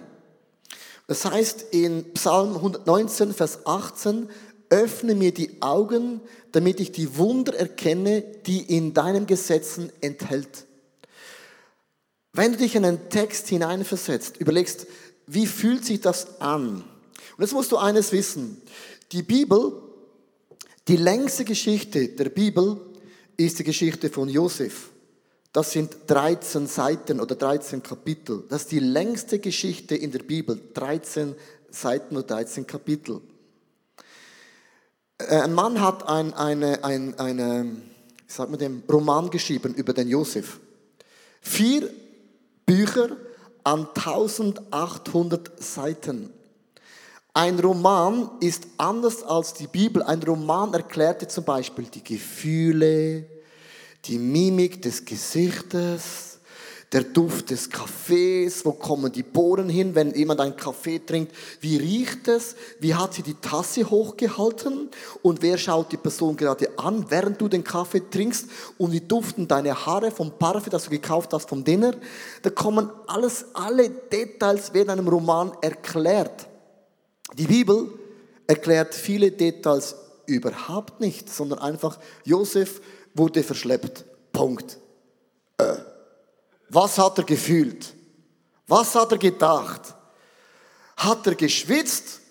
Das 1.07 1.25
heißt 1.25 1.67
in 1.71 2.13
Psalm 2.13 2.55
119, 2.55 3.33
Vers 3.33 3.65
18, 3.65 4.29
öffne 4.69 5.15
mir 5.15 5.33
die 5.33 5.61
Augen, 5.61 6.21
damit 6.51 6.79
ich 6.79 6.91
die 6.91 7.17
Wunder 7.17 7.55
erkenne, 7.55 8.21
die 8.21 8.75
in 8.75 8.93
deinen 8.93 9.25
Gesetzen 9.25 9.91
enthält. 10.01 10.65
Wenn 12.33 12.51
du 12.51 12.57
dich 12.59 12.75
in 12.75 12.85
einen 12.85 13.09
Text 13.09 13.47
hineinversetzt, 13.47 14.37
überlegst, 14.37 14.85
wie 15.27 15.45
fühlt 15.45 15.85
sich 15.85 16.01
das 16.01 16.39
an? 16.39 16.77
Und 17.37 17.43
jetzt 17.43 17.53
musst 17.53 17.71
du 17.71 17.77
eines 17.77 18.11
wissen. 18.11 18.61
Die 19.11 19.21
Bibel, 19.21 19.73
die 20.87 20.97
längste 20.97 21.45
Geschichte 21.45 22.07
der 22.07 22.29
Bibel 22.29 22.79
ist 23.35 23.59
die 23.59 23.63
Geschichte 23.63 24.09
von 24.09 24.29
Josef. 24.29 24.89
Das 25.53 25.71
sind 25.71 25.95
13 26.07 26.67
Seiten 26.67 27.19
oder 27.19 27.35
13 27.35 27.83
Kapitel. 27.83 28.43
Das 28.49 28.63
ist 28.63 28.71
die 28.71 28.79
längste 28.79 29.39
Geschichte 29.39 29.95
in 29.95 30.11
der 30.11 30.19
Bibel. 30.19 30.59
13 30.73 31.35
Seiten 31.69 32.15
oder 32.15 32.27
13 32.27 32.65
Kapitel. 32.65 33.21
Äh, 35.17 35.41
ein 35.41 35.53
Mann 35.53 35.81
hat 35.81 36.07
ein, 36.07 36.33
eine, 36.33 36.83
ein, 36.83 37.17
eine, 37.19 37.65
wie 37.65 38.31
sagt 38.31 38.49
man 38.49 38.59
dem, 38.59 38.83
Roman 38.89 39.29
geschrieben 39.29 39.73
über 39.73 39.93
den 39.93 40.07
Josef. 40.07 40.59
Vier 41.41 41.89
Bücher 42.65 43.17
an 43.67 43.85
1800 43.93 45.61
Seiten. 45.61 46.29
Ein 47.33 47.59
Roman 47.59 48.29
ist 48.39 48.65
anders 48.77 49.23
als 49.23 49.53
die 49.55 49.67
Bibel. 49.67 50.01
Ein 50.03 50.23
Roman 50.23 50.73
erklärte 50.73 51.27
zum 51.27 51.43
Beispiel 51.43 51.83
die 51.83 52.01
Gefühle, 52.01 53.25
die 54.05 54.19
Mimik 54.19 54.81
des 54.81 55.03
Gesichtes, 55.03 56.36
der 56.93 57.03
Duft 57.03 57.49
des 57.49 57.69
Kaffees, 57.69 58.63
wo 58.63 58.71
kommen 58.71 59.11
die 59.11 59.23
Bohnen 59.23 59.67
hin, 59.67 59.93
wenn 59.93 60.13
jemand 60.13 60.39
einen 60.39 60.55
Kaffee 60.55 60.99
trinkt, 60.99 61.35
wie 61.59 61.75
riecht 61.75 62.29
es, 62.29 62.55
wie 62.79 62.95
hat 62.95 63.13
sie 63.13 63.23
die 63.23 63.33
Tasse 63.33 63.89
hochgehalten 63.89 64.89
und 65.21 65.41
wer 65.41 65.57
schaut 65.57 65.91
die 65.91 65.97
Person 65.97 66.37
gerade 66.37 66.79
an, 66.79 67.05
während 67.09 67.41
du 67.41 67.49
den 67.49 67.63
Kaffee 67.63 68.01
trinkst 68.09 68.45
und 68.77 68.93
wie 68.93 69.01
duften 69.01 69.49
deine 69.49 69.85
Haare 69.85 70.11
vom 70.11 70.31
Parfüm, 70.31 70.71
das 70.71 70.85
du 70.85 70.89
gekauft 70.89 71.33
hast 71.33 71.49
vom 71.49 71.63
Dinner. 71.63 71.93
Da 72.41 72.49
kommen 72.51 72.89
alles, 73.07 73.45
alle 73.53 73.89
Details 73.89 74.73
werden 74.73 74.87
in 74.87 74.99
einem 74.99 75.09
Roman 75.09 75.51
erklärt. 75.61 76.47
Die 77.37 77.47
Bibel 77.47 77.89
erklärt 78.47 78.95
viele 78.95 79.31
Details 79.31 79.95
überhaupt 80.25 81.01
nicht, 81.01 81.29
sondern 81.29 81.59
einfach, 81.59 81.99
Josef 82.23 82.81
wurde 83.13 83.43
verschleppt. 83.43 84.05
Punkt. 84.31 84.77
Äh. 85.57 85.96
Was 86.69 86.97
hat 86.97 87.17
er 87.17 87.23
gefühlt? 87.23 87.93
Was 88.67 88.95
hat 88.95 89.11
er 89.11 89.17
gedacht? 89.17 89.93
Hat 90.97 91.25
er 91.27 91.35
geschwitzt? 91.35 92.21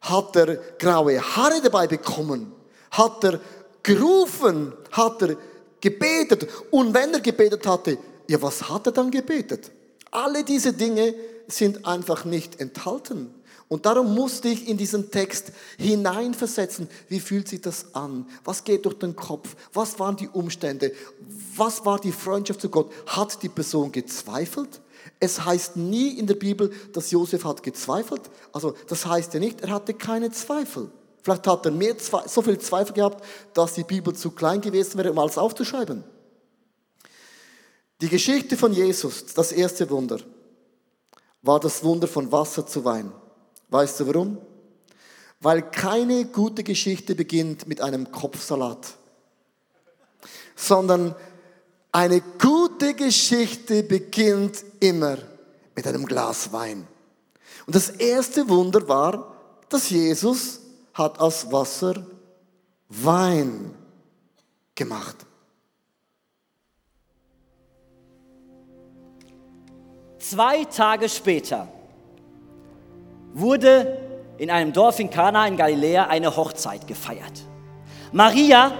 Hat 0.00 0.34
er 0.36 0.56
graue 0.78 1.20
Haare 1.20 1.60
dabei 1.62 1.86
bekommen? 1.86 2.52
Hat 2.90 3.22
er 3.24 3.40
gerufen? 3.82 4.72
Hat 4.92 5.22
er 5.22 5.36
gebetet? 5.80 6.48
Und 6.70 6.94
wenn 6.94 7.12
er 7.12 7.20
gebetet 7.20 7.66
hatte, 7.66 7.98
ja, 8.26 8.40
was 8.40 8.68
hat 8.68 8.86
er 8.86 8.92
dann 8.92 9.10
gebetet? 9.10 9.70
Alle 10.10 10.42
diese 10.44 10.72
Dinge 10.72 11.14
sind 11.46 11.84
einfach 11.84 12.24
nicht 12.24 12.60
enthalten. 12.60 13.34
Und 13.70 13.86
darum 13.86 14.12
musste 14.16 14.48
ich 14.48 14.66
in 14.66 14.76
diesen 14.76 15.12
Text 15.12 15.52
hineinversetzen. 15.78 16.88
Wie 17.08 17.20
fühlt 17.20 17.46
sich 17.46 17.60
das 17.60 17.94
an? 17.94 18.26
Was 18.42 18.64
geht 18.64 18.84
durch 18.84 18.98
den 18.98 19.14
Kopf? 19.14 19.54
Was 19.72 19.96
waren 20.00 20.16
die 20.16 20.28
Umstände? 20.28 20.92
Was 21.54 21.84
war 21.86 22.00
die 22.00 22.10
Freundschaft 22.10 22.60
zu 22.60 22.68
Gott? 22.68 22.90
Hat 23.06 23.40
die 23.44 23.48
Person 23.48 23.92
gezweifelt? 23.92 24.80
Es 25.20 25.44
heißt 25.44 25.76
nie 25.76 26.18
in 26.18 26.26
der 26.26 26.34
Bibel, 26.34 26.72
dass 26.92 27.12
Josef 27.12 27.44
hat 27.44 27.62
gezweifelt. 27.62 28.22
Also 28.52 28.74
das 28.88 29.06
heißt 29.06 29.34
ja 29.34 29.38
nicht, 29.38 29.60
er 29.60 29.70
hatte 29.70 29.94
keine 29.94 30.32
Zweifel. 30.32 30.90
Vielleicht 31.22 31.46
hat 31.46 31.64
er 31.64 31.70
mehr, 31.70 31.94
so 32.26 32.42
viel 32.42 32.58
Zweifel 32.58 32.92
gehabt, 32.92 33.24
dass 33.54 33.74
die 33.74 33.84
Bibel 33.84 34.12
zu 34.16 34.32
klein 34.32 34.60
gewesen 34.60 34.98
wäre, 34.98 35.12
um 35.12 35.18
alles 35.20 35.38
aufzuschreiben. 35.38 36.02
Die 38.00 38.08
Geschichte 38.08 38.56
von 38.56 38.72
Jesus, 38.72 39.26
das 39.26 39.52
erste 39.52 39.88
Wunder, 39.90 40.18
war 41.42 41.60
das 41.60 41.84
Wunder 41.84 42.08
von 42.08 42.32
Wasser 42.32 42.66
zu 42.66 42.84
Wein. 42.84 43.12
Weißt 43.70 44.00
du 44.00 44.06
warum? 44.08 44.38
Weil 45.40 45.62
keine 45.62 46.26
gute 46.26 46.62
Geschichte 46.62 47.14
beginnt 47.14 47.66
mit 47.66 47.80
einem 47.80 48.10
Kopfsalat, 48.10 48.94
sondern 50.54 51.14
eine 51.92 52.20
gute 52.20 52.94
Geschichte 52.94 53.82
beginnt 53.82 54.64
immer 54.80 55.16
mit 55.74 55.86
einem 55.86 56.04
Glas 56.04 56.52
Wein. 56.52 56.86
Und 57.66 57.74
das 57.74 57.90
erste 57.90 58.48
Wunder 58.48 58.86
war, 58.86 59.34
dass 59.68 59.90
Jesus 59.90 60.60
hat 60.92 61.18
aus 61.18 61.50
Wasser 61.50 62.04
Wein 62.88 63.74
gemacht. 64.74 65.16
Zwei 70.18 70.64
Tage 70.64 71.08
später 71.08 71.68
wurde 73.32 73.98
in 74.38 74.50
einem 74.50 74.72
Dorf 74.72 74.98
in 74.98 75.10
Kana 75.10 75.46
in 75.46 75.56
Galiläa 75.56 76.06
eine 76.06 76.34
Hochzeit 76.34 76.86
gefeiert. 76.86 77.42
Maria, 78.12 78.72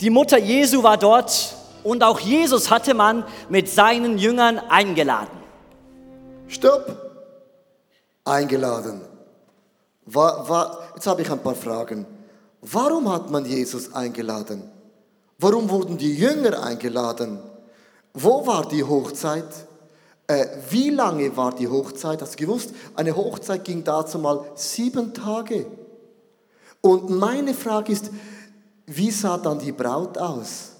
die 0.00 0.10
Mutter 0.10 0.38
Jesu, 0.38 0.82
war 0.82 0.96
dort 0.96 1.54
und 1.84 2.02
auch 2.02 2.18
Jesus 2.18 2.70
hatte 2.70 2.94
man 2.94 3.24
mit 3.48 3.68
seinen 3.68 4.18
Jüngern 4.18 4.58
eingeladen. 4.58 5.38
Stopp! 6.48 6.96
Eingeladen. 8.24 9.02
War, 10.06 10.48
war, 10.48 10.78
jetzt 10.94 11.06
habe 11.06 11.22
ich 11.22 11.30
ein 11.30 11.38
paar 11.38 11.54
Fragen. 11.54 12.06
Warum 12.60 13.12
hat 13.12 13.30
man 13.30 13.44
Jesus 13.44 13.94
eingeladen? 13.94 14.70
Warum 15.38 15.68
wurden 15.68 15.98
die 15.98 16.14
Jünger 16.14 16.62
eingeladen? 16.62 17.38
Wo 18.14 18.46
war 18.46 18.66
die 18.66 18.82
Hochzeit? 18.82 19.44
Äh, 20.28 20.46
wie 20.70 20.90
lange 20.90 21.36
war 21.36 21.54
die 21.54 21.68
Hochzeit? 21.68 22.20
Hast 22.20 22.34
du 22.34 22.44
gewusst? 22.44 22.70
Eine 22.94 23.14
Hochzeit 23.14 23.64
ging 23.64 23.84
dazu 23.84 24.18
mal 24.18 24.44
sieben 24.54 25.14
Tage. 25.14 25.66
Und 26.80 27.10
meine 27.10 27.54
Frage 27.54 27.92
ist, 27.92 28.10
wie 28.86 29.10
sah 29.10 29.38
dann 29.38 29.58
die 29.58 29.72
Braut 29.72 30.18
aus? 30.18 30.72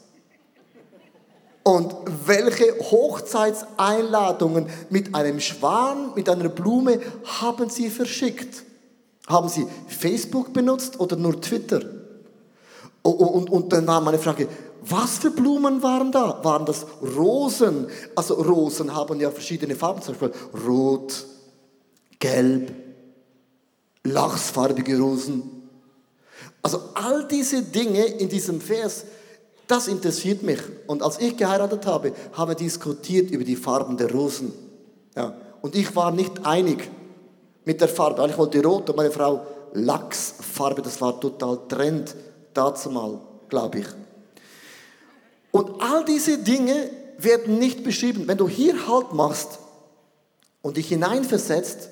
Und 1.62 1.94
welche 2.26 2.78
Hochzeitseinladungen 2.78 4.68
mit 4.88 5.14
einem 5.14 5.40
Schwan, 5.40 6.12
mit 6.14 6.28
einer 6.28 6.48
Blume 6.48 7.00
haben 7.40 7.68
Sie 7.68 7.90
verschickt? 7.90 8.62
Haben 9.26 9.48
Sie 9.48 9.66
Facebook 9.88 10.52
benutzt 10.52 11.00
oder 11.00 11.16
nur 11.16 11.40
Twitter? 11.40 11.80
Und, 13.02 13.14
und, 13.14 13.50
und 13.50 13.72
dann 13.72 13.86
war 13.86 14.00
meine 14.00 14.18
Frage, 14.18 14.46
was 14.88 15.18
für 15.18 15.30
Blumen 15.30 15.82
waren 15.82 16.12
da? 16.12 16.42
Waren 16.44 16.66
das 16.66 16.86
Rosen? 17.16 17.88
Also 18.14 18.34
Rosen 18.34 18.94
haben 18.94 19.20
ja 19.20 19.30
verschiedene 19.30 19.74
Farben, 19.74 20.02
zum 20.02 20.14
Beispiel 20.14 20.32
rot, 20.66 21.24
gelb, 22.18 22.72
lachsfarbige 24.04 24.98
Rosen. 24.98 25.68
Also 26.62 26.80
all 26.94 27.26
diese 27.28 27.62
Dinge 27.62 28.04
in 28.04 28.28
diesem 28.28 28.60
Vers, 28.60 29.04
das 29.66 29.88
interessiert 29.88 30.42
mich. 30.42 30.60
Und 30.86 31.02
als 31.02 31.18
ich 31.20 31.36
geheiratet 31.36 31.86
habe, 31.86 32.12
haben 32.32 32.50
wir 32.50 32.56
diskutiert 32.56 33.30
über 33.30 33.44
die 33.44 33.56
Farben 33.56 33.96
der 33.96 34.10
Rosen. 34.10 34.52
Ja. 35.16 35.36
Und 35.62 35.74
ich 35.74 35.94
war 35.96 36.12
nicht 36.12 36.44
einig 36.44 36.88
mit 37.64 37.80
der 37.80 37.88
Farbe. 37.88 38.26
Ich 38.28 38.38
wollte 38.38 38.62
rot 38.62 38.88
und 38.90 38.96
meine 38.96 39.10
Frau 39.10 39.46
Lachsfarbe. 39.72 40.82
Das 40.82 41.00
war 41.00 41.18
total 41.20 41.58
Trend 41.68 42.14
dazu 42.54 42.90
mal, 42.90 43.20
glaube 43.48 43.80
ich. 43.80 43.86
Und 45.56 45.80
all 45.80 46.04
diese 46.04 46.36
Dinge 46.36 46.90
werden 47.16 47.58
nicht 47.58 47.82
beschrieben. 47.82 48.28
Wenn 48.28 48.36
du 48.36 48.46
hier 48.46 48.86
Halt 48.86 49.14
machst 49.14 49.58
und 50.60 50.76
dich 50.76 50.88
hineinversetzt, 50.88 51.88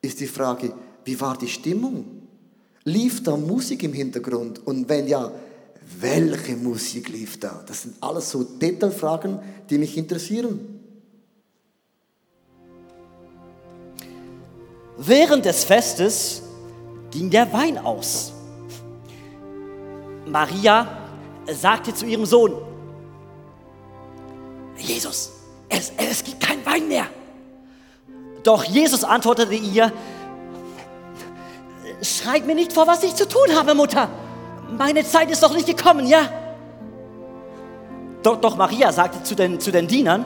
ist 0.00 0.20
die 0.20 0.28
Frage, 0.28 0.72
wie 1.04 1.20
war 1.20 1.36
die 1.36 1.48
Stimmung? 1.48 2.22
Lief 2.84 3.24
da 3.24 3.36
Musik 3.36 3.82
im 3.82 3.92
Hintergrund? 3.92 4.64
Und 4.64 4.88
wenn 4.88 5.08
ja, 5.08 5.32
welche 5.98 6.54
Musik 6.54 7.08
lief 7.08 7.40
da? 7.40 7.64
Das 7.66 7.82
sind 7.82 7.96
alles 8.00 8.30
so 8.30 8.44
Detailfragen, 8.44 9.40
die 9.68 9.78
mich 9.78 9.96
interessieren. 9.96 10.60
Während 14.98 15.46
des 15.46 15.64
Festes 15.64 16.42
ging 17.10 17.28
der 17.28 17.52
Wein 17.52 17.76
aus. 17.76 18.32
Maria 20.26 20.96
sagte 21.52 21.92
zu 21.92 22.06
ihrem 22.06 22.24
Sohn, 22.24 22.73
Jesus, 24.76 25.32
es, 25.68 25.92
es 25.96 26.24
gibt 26.24 26.40
kein 26.40 26.64
Wein 26.66 26.88
mehr. 26.88 27.06
Doch 28.42 28.64
Jesus 28.64 29.04
antwortete 29.04 29.54
ihr, 29.54 29.92
schreib 32.02 32.46
mir 32.46 32.54
nicht 32.54 32.72
vor, 32.72 32.86
was 32.86 33.02
ich 33.02 33.14
zu 33.14 33.26
tun 33.26 33.54
habe, 33.54 33.74
Mutter. 33.74 34.08
Meine 34.76 35.04
Zeit 35.04 35.30
ist 35.30 35.42
doch 35.42 35.54
nicht 35.54 35.66
gekommen, 35.66 36.06
ja? 36.06 36.28
Doch, 38.22 38.40
doch 38.40 38.56
Maria 38.56 38.92
sagte 38.92 39.22
zu 39.22 39.34
den, 39.34 39.60
zu 39.60 39.70
den 39.70 39.86
Dienern, 39.86 40.24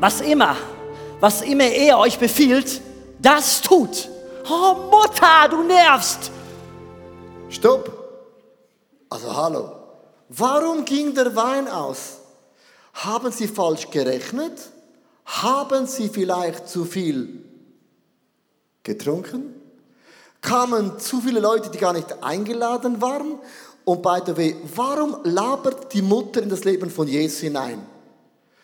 was 0.00 0.20
immer, 0.20 0.56
was 1.20 1.42
immer 1.42 1.64
er 1.64 1.98
euch 1.98 2.18
befiehlt, 2.18 2.80
das 3.18 3.60
tut. 3.62 4.08
Oh 4.48 4.74
Mutter, 4.90 5.48
du 5.50 5.62
nervst. 5.62 6.30
Stopp. 7.48 7.90
Also 9.08 9.34
hallo. 9.34 9.70
Warum 10.28 10.84
ging 10.84 11.14
der 11.14 11.34
Wein 11.36 11.68
aus? 11.68 12.18
Haben 12.96 13.30
Sie 13.30 13.46
falsch 13.46 13.90
gerechnet? 13.90 14.70
Haben 15.26 15.86
Sie 15.86 16.08
vielleicht 16.08 16.68
zu 16.68 16.86
viel 16.86 17.44
getrunken? 18.82 19.54
Kamen 20.40 20.98
zu 20.98 21.20
viele 21.20 21.40
Leute, 21.40 21.70
die 21.70 21.78
gar 21.78 21.92
nicht 21.92 22.22
eingeladen 22.22 23.02
waren? 23.02 23.38
Und 23.84 24.02
by 24.02 24.20
the 24.24 24.36
way, 24.36 24.56
warum 24.74 25.18
labert 25.24 25.92
die 25.92 26.00
Mutter 26.00 26.42
in 26.42 26.48
das 26.48 26.64
Leben 26.64 26.88
von 26.88 27.06
Jesus 27.06 27.40
hinein? 27.40 27.84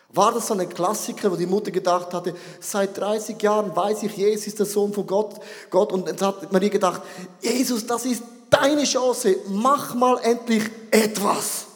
War 0.09 0.31
das 0.31 0.47
so 0.47 0.53
ein 0.55 0.67
Klassiker, 0.69 1.31
wo 1.31 1.35
die 1.35 1.45
Mutter 1.45 1.71
gedacht 1.71 2.13
hatte, 2.13 2.35
seit 2.59 2.97
30 2.97 3.41
Jahren 3.41 3.75
weiß 3.75 4.03
ich, 4.03 4.15
Jesus 4.17 4.47
ist 4.47 4.59
der 4.59 4.65
Sohn 4.65 4.93
von 4.93 5.05
Gott, 5.05 5.35
Gott 5.69 5.91
und 5.91 6.07
jetzt 6.07 6.21
hat 6.21 6.51
Maria 6.51 6.69
gedacht, 6.69 7.01
Jesus, 7.41 7.85
das 7.85 8.05
ist 8.05 8.23
deine 8.49 8.83
Chance, 8.83 9.37
mach 9.47 9.95
mal 9.95 10.19
endlich 10.23 10.63
etwas. 10.91 11.67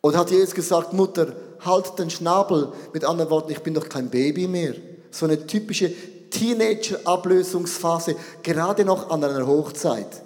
Und 0.00 0.16
hat 0.16 0.30
Jesus 0.30 0.54
gesagt, 0.54 0.92
Mutter, 0.92 1.34
halt 1.60 1.98
den 1.98 2.10
Schnabel. 2.10 2.72
Mit 2.92 3.04
anderen 3.04 3.30
Worten, 3.30 3.52
ich 3.52 3.60
bin 3.60 3.74
doch 3.74 3.88
kein 3.88 4.08
Baby 4.08 4.48
mehr. 4.48 4.74
So 5.10 5.26
eine 5.26 5.46
typische 5.46 5.92
Teenager-Ablösungsphase, 6.30 8.16
gerade 8.42 8.84
noch 8.84 9.10
an 9.10 9.24
einer 9.24 9.46
Hochzeit. 9.46 10.22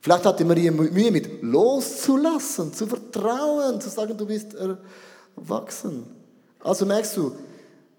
Vielleicht 0.00 0.26
hatte 0.26 0.44
Maria 0.44 0.70
Mühe 0.70 1.10
mit 1.10 1.42
loszulassen, 1.42 2.72
zu 2.72 2.86
vertrauen, 2.86 3.80
zu 3.80 3.88
sagen, 3.88 4.16
du 4.16 4.26
bist 4.26 4.54
erwachsen. 4.54 6.06
Also 6.60 6.86
merkst 6.86 7.16
du, 7.16 7.32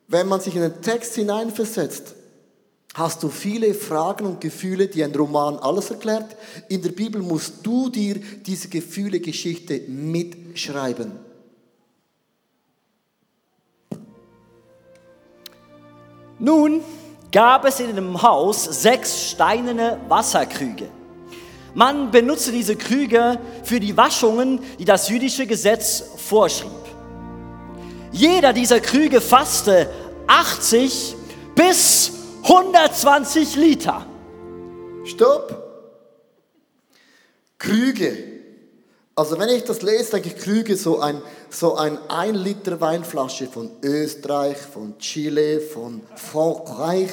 wenn 0.07 0.27
man 0.27 0.41
sich 0.41 0.55
in 0.55 0.61
den 0.61 0.81
Text 0.81 1.15
hineinversetzt, 1.15 2.15
hast 2.93 3.23
du 3.23 3.29
viele 3.29 3.73
Fragen 3.73 4.25
und 4.25 4.41
Gefühle, 4.41 4.87
die 4.87 5.03
ein 5.03 5.13
Roman 5.13 5.57
alles 5.57 5.89
erklärt. 5.89 6.35
In 6.67 6.81
der 6.81 6.89
Bibel 6.89 7.21
musst 7.21 7.55
du 7.63 7.89
dir 7.89 8.15
diese 8.45 8.67
Gefühle, 8.67 9.19
Geschichte 9.19 9.81
mitschreiben. 9.87 11.11
Nun 16.39 16.81
gab 17.31 17.65
es 17.65 17.79
in 17.79 17.95
dem 17.95 18.21
Haus 18.21 18.63
sechs 18.63 19.31
steinerne 19.31 19.99
Wasserkrüge. 20.07 20.87
Man 21.75 22.09
benutzte 22.09 22.51
diese 22.51 22.75
Krüge 22.75 23.39
für 23.63 23.79
die 23.79 23.95
Waschungen, 23.95 24.59
die 24.79 24.85
das 24.85 25.09
jüdische 25.09 25.45
Gesetz 25.45 26.03
vorschrieb. 26.17 26.71
Jeder 28.11 28.53
dieser 28.53 28.79
Krüge 28.79 29.21
fasste 29.21 29.89
80 30.25 31.15
bis 31.53 32.18
120 32.43 33.55
Liter. 33.55 34.05
Stopp! 35.05 35.69
Krüge. 37.57 38.39
Also 39.15 39.37
wenn 39.37 39.49
ich 39.49 39.65
das 39.65 39.81
lese, 39.81 40.11
denke 40.11 40.29
ich 40.29 40.37
Krüge, 40.37 40.77
so 40.77 41.01
ein, 41.01 41.21
so 41.49 41.75
ein 41.75 41.97
1 42.09 42.37
Liter 42.37 42.79
Weinflasche 42.79 43.47
von 43.47 43.69
Österreich, 43.83 44.57
von 44.57 44.97
Chile, 44.97 45.59
von 45.59 46.01
Frankreich. 46.15 47.11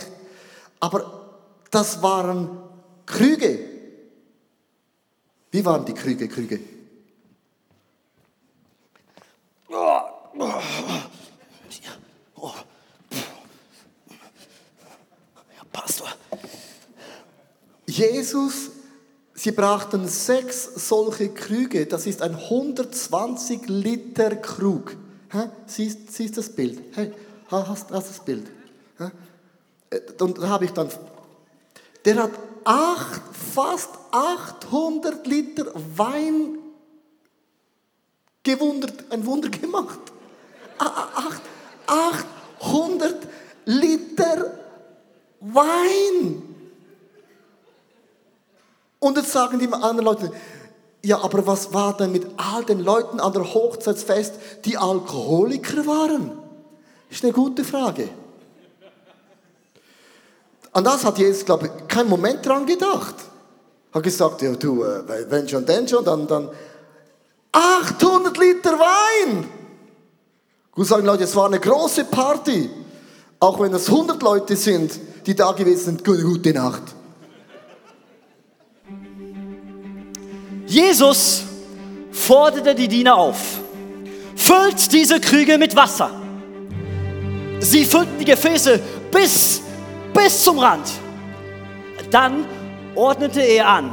Aber 0.78 1.34
das 1.70 2.00
waren 2.02 2.62
Krüge. 3.06 3.58
Wie 5.50 5.64
waren 5.64 5.84
die 5.84 5.94
Krüge, 5.94 6.28
Krüge? 6.28 6.60
Jesus, 17.96 18.70
sie 19.34 19.52
brachten 19.52 20.06
sechs 20.06 20.88
solche 20.88 21.30
Krüge. 21.30 21.86
Das 21.86 22.06
ist 22.06 22.20
ein 22.22 22.34
120 22.34 23.68
Liter 23.68 24.36
Krug. 24.36 24.96
Siehst, 25.66 26.12
siehst 26.12 26.36
das 26.36 26.50
Bild? 26.50 26.80
Hey, 26.94 27.12
hast, 27.48 27.90
hast 27.90 28.08
das 28.10 28.20
Bild? 28.24 28.46
Äh, 29.90 30.00
Und 30.20 30.38
da 30.38 30.48
habe 30.48 30.64
ich 30.66 30.72
dann, 30.72 30.88
der 32.04 32.22
hat 32.22 32.32
acht, 32.64 33.22
fast 33.54 33.90
800 34.10 35.26
Liter 35.26 35.66
Wein 35.96 36.58
gewundert, 38.42 39.04
ein 39.10 39.24
Wunder 39.26 39.48
gemacht. 39.48 39.98
A- 40.78 40.84
a- 40.84 41.28
acht- 41.28 41.42
800 42.60 43.16
Liter 43.64 44.58
Wein. 45.40 46.55
Und 49.06 49.16
jetzt 49.16 49.30
sagen 49.30 49.60
die 49.60 49.72
anderen 49.72 50.04
Leute, 50.04 50.32
ja, 51.04 51.22
aber 51.22 51.46
was 51.46 51.72
war 51.72 51.96
denn 51.96 52.10
mit 52.10 52.26
all 52.36 52.64
den 52.64 52.80
Leuten 52.80 53.20
an 53.20 53.32
der 53.32 53.54
Hochzeitsfest, 53.54 54.34
die 54.64 54.76
Alkoholiker 54.76 55.86
waren? 55.86 56.32
Ist 57.08 57.22
eine 57.22 57.32
gute 57.32 57.62
Frage. 57.62 58.08
An 60.72 60.82
das 60.82 61.04
hat 61.04 61.18
Jesus, 61.18 61.44
glaube 61.44 61.66
ich, 61.66 61.86
keinen 61.86 62.08
Moment 62.08 62.44
dran 62.44 62.66
gedacht. 62.66 63.14
Hat 63.92 64.02
gesagt, 64.02 64.42
ja 64.42 64.56
du, 64.56 64.82
äh, 64.82 65.30
wenn 65.30 65.48
schon, 65.48 65.64
denn 65.64 65.86
schon, 65.86 66.04
dann, 66.04 66.26
dann 66.26 66.50
800 67.52 68.36
Liter 68.36 68.72
Wein. 68.72 69.48
Gut 70.72 70.86
sagen 70.88 71.06
Leute, 71.06 71.22
es 71.22 71.36
war 71.36 71.46
eine 71.46 71.60
große 71.60 72.06
Party. 72.06 72.68
Auch 73.38 73.60
wenn 73.60 73.72
es 73.72 73.88
100 73.88 74.20
Leute 74.20 74.56
sind, 74.56 74.98
die 75.26 75.36
da 75.36 75.52
gewesen 75.52 75.84
sind, 75.84 76.04
gute, 76.04 76.24
gute 76.24 76.52
Nacht. 76.52 76.95
Jesus 80.66 81.44
forderte 82.10 82.74
die 82.74 82.88
Diener 82.88 83.16
auf. 83.16 83.60
Füllt 84.34 84.92
diese 84.92 85.20
Krüge 85.20 85.58
mit 85.58 85.74
Wasser. 85.76 86.10
Sie 87.60 87.84
füllten 87.84 88.18
die 88.18 88.24
Gefäße 88.24 88.80
bis, 89.10 89.62
bis 90.12 90.42
zum 90.42 90.58
Rand. 90.58 90.88
Dann 92.10 92.44
ordnete 92.94 93.40
er 93.40 93.68
an. 93.68 93.92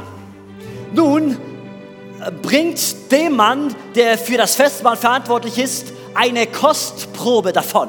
Nun 0.92 1.32
äh, 1.32 2.30
bringt 2.30 3.10
dem 3.10 3.36
Mann, 3.36 3.74
der 3.94 4.18
für 4.18 4.36
das 4.36 4.54
Festmahl 4.54 4.96
verantwortlich 4.96 5.58
ist, 5.58 5.92
eine 6.14 6.46
Kostprobe 6.46 7.52
davon. 7.52 7.88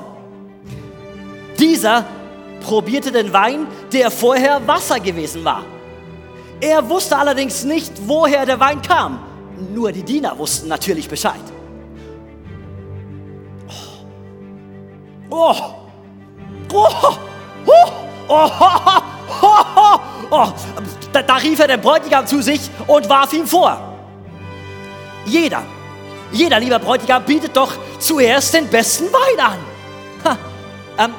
Dieser 1.60 2.06
probierte 2.62 3.12
den 3.12 3.32
Wein, 3.32 3.68
der 3.94 4.10
vorher 4.10 4.66
Wasser 4.68 5.00
gewesen 5.00 5.44
war. 5.46 5.64
Er 6.62 6.90
wusste 6.90 7.18
allerdings 7.18 7.64
nicht, 7.64 7.94
woher 8.06 8.46
der 8.46 8.60
Wein 8.60 8.82
kam. 8.82 9.20
Nur 9.74 9.92
die 9.92 10.04
Diener 10.04 10.38
wussten 10.38 10.68
natürlich 10.68 11.08
Bescheid. 11.08 11.42
Oh. 15.30 15.56
Oh. 16.74 16.90
Oh. 17.68 17.88
Oh. 18.28 18.50
Oh. 19.42 20.00
Oh. 20.32 20.48
Da, 21.12 21.22
da 21.22 21.36
rief 21.36 21.60
er 21.60 21.68
den 21.68 21.82
Bräutigam 21.82 22.26
zu 22.26 22.42
sich 22.42 22.70
und 22.88 23.08
warf 23.10 23.32
ihm 23.34 23.46
vor. 23.46 23.78
Jeder, 25.26 25.64
jeder, 26.32 26.60
lieber 26.60 26.80
Bräutigam, 26.80 27.24
bietet 27.24 27.56
doch 27.56 27.72
zuerst 28.00 28.54
den 28.54 28.68
besten 28.68 29.06
Wein 29.06 29.40
an. 29.40 29.58
Ha. 30.24 30.38
Ähm, 30.98 31.14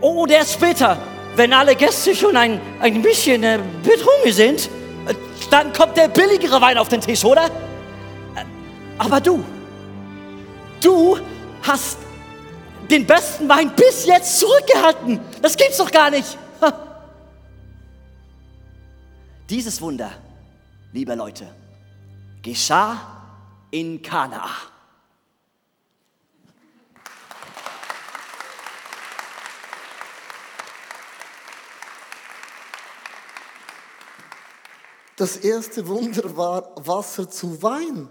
und 0.00 0.30
erst 0.30 0.54
später, 0.54 0.98
wenn 1.36 1.52
alle 1.52 1.74
Gäste 1.74 2.14
schon 2.14 2.36
ein, 2.36 2.60
ein 2.80 3.02
bisschen 3.02 3.42
äh, 3.42 3.58
betrunken 3.82 4.32
sind, 4.32 4.68
dann 5.50 5.72
kommt 5.72 5.96
der 5.96 6.08
billigere 6.08 6.60
Wein 6.60 6.78
auf 6.78 6.88
den 6.88 7.00
Tisch, 7.00 7.24
oder? 7.24 7.46
Äh, 7.46 8.44
aber 8.98 9.20
du, 9.20 9.44
du 10.80 11.18
hast 11.62 11.98
den 12.90 13.06
besten 13.06 13.48
Wein 13.48 13.70
bis 13.74 14.06
jetzt 14.06 14.38
zurückgehalten. 14.38 15.20
Das 15.42 15.56
gibt's 15.56 15.78
doch 15.78 15.90
gar 15.90 16.10
nicht. 16.10 16.38
Dieses 19.50 19.80
Wunder, 19.80 20.10
liebe 20.92 21.14
Leute, 21.14 21.46
geschah 22.42 22.98
in 23.70 24.02
Kanaa. 24.02 24.50
Das 35.18 35.36
erste 35.36 35.88
Wunder 35.88 36.36
war 36.36 36.72
Wasser 36.76 37.28
zu 37.28 37.60
Wein. 37.60 38.08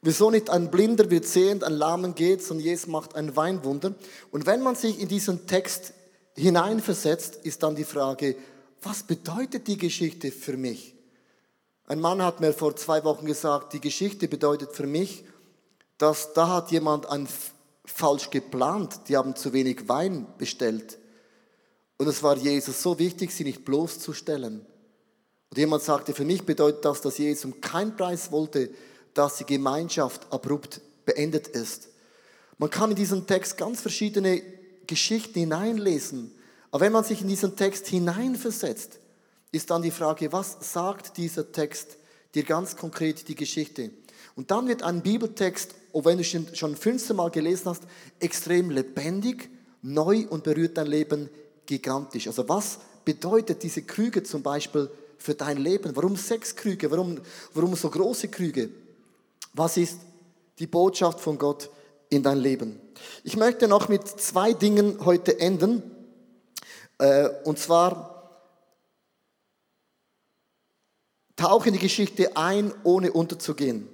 Wieso 0.00 0.30
nicht 0.30 0.48
ein 0.48 0.70
Blinder 0.70 1.10
wird 1.10 1.26
sehend, 1.26 1.62
ein 1.62 1.74
Lahmen 1.74 2.14
geht, 2.14 2.42
sondern 2.42 2.64
Jesus 2.64 2.86
macht 2.86 3.14
ein 3.14 3.36
Weinwunder. 3.36 3.94
Und 4.30 4.46
wenn 4.46 4.62
man 4.62 4.74
sich 4.74 4.98
in 4.98 5.08
diesen 5.08 5.46
Text 5.46 5.92
hineinversetzt, 6.34 7.36
ist 7.36 7.62
dann 7.62 7.76
die 7.76 7.84
Frage, 7.84 8.34
was 8.80 9.02
bedeutet 9.02 9.68
die 9.68 9.76
Geschichte 9.76 10.32
für 10.32 10.56
mich? 10.56 10.94
Ein 11.84 12.00
Mann 12.00 12.22
hat 12.22 12.40
mir 12.40 12.54
vor 12.54 12.76
zwei 12.76 13.04
Wochen 13.04 13.26
gesagt, 13.26 13.74
die 13.74 13.82
Geschichte 13.82 14.26
bedeutet 14.26 14.72
für 14.72 14.86
mich, 14.86 15.26
dass 15.98 16.32
da 16.32 16.48
hat 16.48 16.70
jemand 16.70 17.10
ein 17.10 17.28
falsch 17.84 18.30
geplant, 18.30 19.00
die 19.08 19.18
haben 19.18 19.36
zu 19.36 19.52
wenig 19.52 19.86
Wein 19.86 20.26
bestellt. 20.38 20.96
Und 21.98 22.08
es 22.08 22.22
war 22.22 22.38
Jesus 22.38 22.82
so 22.82 22.98
wichtig, 22.98 23.32
sie 23.32 23.44
nicht 23.44 23.66
bloßzustellen. 23.66 24.64
Und 25.52 25.58
jemand 25.58 25.82
sagte, 25.82 26.14
für 26.14 26.24
mich 26.24 26.46
bedeutet 26.46 26.82
das, 26.82 27.02
dass 27.02 27.18
Jesus 27.18 27.44
um 27.44 27.60
keinen 27.60 27.94
Preis 27.94 28.32
wollte, 28.32 28.70
dass 29.12 29.36
die 29.36 29.44
Gemeinschaft 29.44 30.26
abrupt 30.32 30.80
beendet 31.04 31.46
ist. 31.46 31.88
Man 32.56 32.70
kann 32.70 32.88
in 32.88 32.96
diesen 32.96 33.26
Text 33.26 33.58
ganz 33.58 33.82
verschiedene 33.82 34.40
Geschichten 34.86 35.40
hineinlesen. 35.40 36.32
Aber 36.70 36.86
wenn 36.86 36.92
man 36.92 37.04
sich 37.04 37.20
in 37.20 37.28
diesen 37.28 37.54
Text 37.54 37.86
hineinversetzt, 37.88 38.98
ist 39.50 39.70
dann 39.70 39.82
die 39.82 39.90
Frage, 39.90 40.32
was 40.32 40.56
sagt 40.72 41.18
dieser 41.18 41.52
Text 41.52 41.98
dir 42.34 42.44
ganz 42.44 42.74
konkret 42.74 43.28
die 43.28 43.34
Geschichte? 43.34 43.90
Und 44.34 44.50
dann 44.50 44.68
wird 44.68 44.82
ein 44.82 45.02
Bibeltext, 45.02 45.74
auch 45.92 46.06
wenn 46.06 46.16
du 46.16 46.24
ihn 46.24 46.48
schon 46.54 46.76
15 46.76 47.14
Mal 47.14 47.30
gelesen 47.30 47.66
hast, 47.66 47.82
extrem 48.20 48.70
lebendig, 48.70 49.50
neu 49.82 50.24
und 50.30 50.44
berührt 50.44 50.78
dein 50.78 50.86
Leben 50.86 51.28
gigantisch. 51.66 52.26
Also 52.26 52.48
was 52.48 52.78
bedeutet 53.04 53.62
diese 53.62 53.82
Krüge 53.82 54.22
zum 54.22 54.42
Beispiel 54.42 54.90
für 55.22 55.34
dein 55.34 55.56
Leben? 55.56 55.94
Warum 55.96 56.16
sechs 56.16 56.54
Krüge? 56.54 56.90
Warum, 56.90 57.20
warum 57.54 57.74
so 57.76 57.88
große 57.88 58.28
Krüge? 58.28 58.70
Was 59.54 59.76
ist 59.76 59.98
die 60.58 60.66
Botschaft 60.66 61.20
von 61.20 61.38
Gott 61.38 61.70
in 62.10 62.22
dein 62.22 62.38
Leben? 62.38 62.80
Ich 63.24 63.36
möchte 63.36 63.68
noch 63.68 63.88
mit 63.88 64.06
zwei 64.06 64.52
Dingen 64.52 65.04
heute 65.04 65.38
enden. 65.40 65.82
Äh, 66.98 67.28
Und 67.44 67.58
zwar 67.58 68.12
tauche 71.36 71.68
in 71.68 71.74
die 71.74 71.80
Geschichte 71.80 72.36
ein, 72.36 72.72
ohne 72.84 73.12
unterzugehen. 73.12 73.88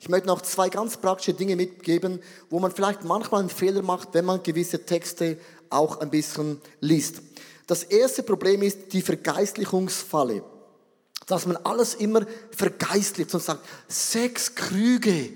Ich 0.00 0.08
möchte 0.08 0.26
noch 0.26 0.42
zwei 0.42 0.68
ganz 0.68 0.96
praktische 0.98 1.34
Dinge 1.34 1.56
mitgeben, 1.56 2.20
wo 2.50 2.60
man 2.60 2.70
vielleicht 2.70 3.04
manchmal 3.04 3.40
einen 3.40 3.50
Fehler 3.50 3.82
macht, 3.82 4.12
wenn 4.12 4.24
man 4.24 4.42
gewisse 4.42 4.84
Texte 4.84 5.38
auch 5.70 6.00
ein 6.00 6.10
bisschen 6.10 6.60
liest. 6.80 7.22
Das 7.66 7.82
erste 7.84 8.22
Problem 8.22 8.62
ist 8.62 8.92
die 8.92 9.02
Vergeistlichungsfalle. 9.02 10.44
Dass 11.26 11.46
man 11.46 11.56
alles 11.58 11.94
immer 11.94 12.22
vergeistlicht 12.50 13.34
und 13.34 13.42
sagt, 13.42 13.64
sechs 13.88 14.54
Krüge, 14.54 15.30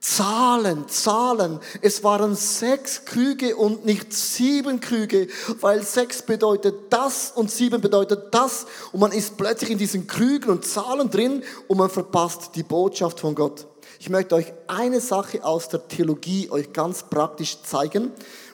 Zahlen, 0.00 0.88
Zahlen. 0.88 1.60
Es 1.82 2.02
waren 2.02 2.34
sechs 2.34 3.04
Krüge 3.04 3.54
und 3.54 3.84
nicht 3.84 4.14
sieben 4.14 4.80
Krüge, 4.80 5.28
weil 5.60 5.82
sechs 5.82 6.22
bedeutet 6.22 6.74
das 6.88 7.32
und 7.34 7.50
sieben 7.50 7.82
bedeutet 7.82 8.32
das. 8.32 8.66
Und 8.92 9.00
man 9.00 9.12
ist 9.12 9.36
plötzlich 9.36 9.70
in 9.70 9.76
diesen 9.76 10.06
Krügen 10.06 10.48
und 10.50 10.64
Zahlen 10.64 11.10
drin 11.10 11.42
und 11.68 11.76
man 11.76 11.90
verpasst 11.90 12.52
die 12.54 12.62
Botschaft 12.62 13.20
von 13.20 13.34
Gott. 13.34 13.66
Ich 13.98 14.08
möchte 14.08 14.36
euch 14.36 14.54
eine 14.68 15.02
Sache 15.02 15.44
aus 15.44 15.68
der 15.68 15.86
Theologie 15.86 16.50
euch 16.50 16.72
ganz 16.72 17.02
praktisch 17.02 17.62
zeigen 17.62 18.10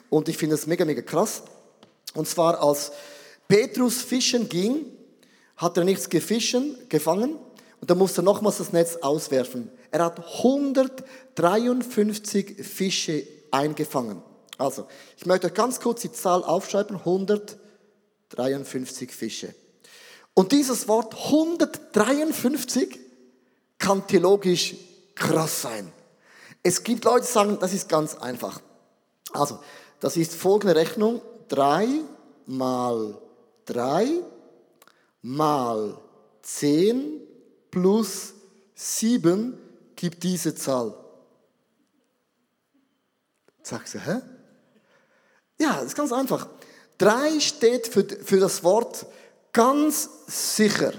und 0.09 0.27
ich 0.27 0.35
finde 0.35 0.55
es 0.55 0.67
mega, 0.67 0.83
mega 0.83 1.01
krass. 1.01 1.43
Und 2.13 2.27
zwar 2.27 2.61
als 2.61 2.91
Petrus 3.47 4.01
fischen 4.01 4.49
ging, 4.49 4.96
hat 5.57 5.77
er 5.77 5.83
nichts 5.83 6.09
gefischen, 6.09 6.77
gefangen 6.89 7.37
und 7.81 7.89
dann 7.89 7.97
musste 7.97 8.21
er 8.21 8.23
nochmals 8.23 8.59
das 8.59 8.71
Netz 8.73 8.97
auswerfen. 8.97 9.71
Er 9.91 10.05
hat 10.05 10.19
153 10.19 12.65
Fische 12.65 13.27
eingefangen. 13.51 14.21
Also, 14.57 14.87
ich 15.17 15.25
möchte 15.25 15.47
euch 15.47 15.53
ganz 15.53 15.79
kurz 15.79 16.01
die 16.01 16.11
Zahl 16.11 16.43
aufschreiben. 16.43 16.97
153 16.97 19.11
Fische. 19.11 19.55
Und 20.33 20.51
dieses 20.51 20.87
Wort 20.87 21.15
153 21.15 22.99
kann 23.77 24.07
theologisch 24.07 24.75
krass 25.15 25.61
sein. 25.61 25.93
Es 26.63 26.83
gibt 26.83 27.05
Leute, 27.05 27.25
die 27.25 27.31
sagen, 27.31 27.59
das 27.59 27.73
ist 27.73 27.87
ganz 27.87 28.15
einfach. 28.15 28.59
Also, 29.31 29.59
das 29.99 30.17
ist 30.17 30.33
folgende 30.33 30.75
Rechnung. 30.75 31.21
3 31.49 31.87
mal 32.45 33.15
3 33.65 34.07
mal 35.21 35.97
10 36.41 37.21
plus 37.71 38.33
7 38.75 39.57
gibt 39.95 40.23
diese 40.23 40.55
Zahl. 40.55 40.93
Sagst 43.63 43.95
du, 43.95 43.99
hä? 43.99 44.21
Ja, 45.59 45.75
das 45.75 45.87
ist 45.87 45.95
ganz 45.95 46.13
einfach. 46.13 46.47
3 46.99 47.39
steht 47.39 47.87
für, 47.87 48.03
für 48.03 48.39
das 48.39 48.63
Wort 48.63 49.05
ganz 49.51 50.09
sicher. 50.27 50.93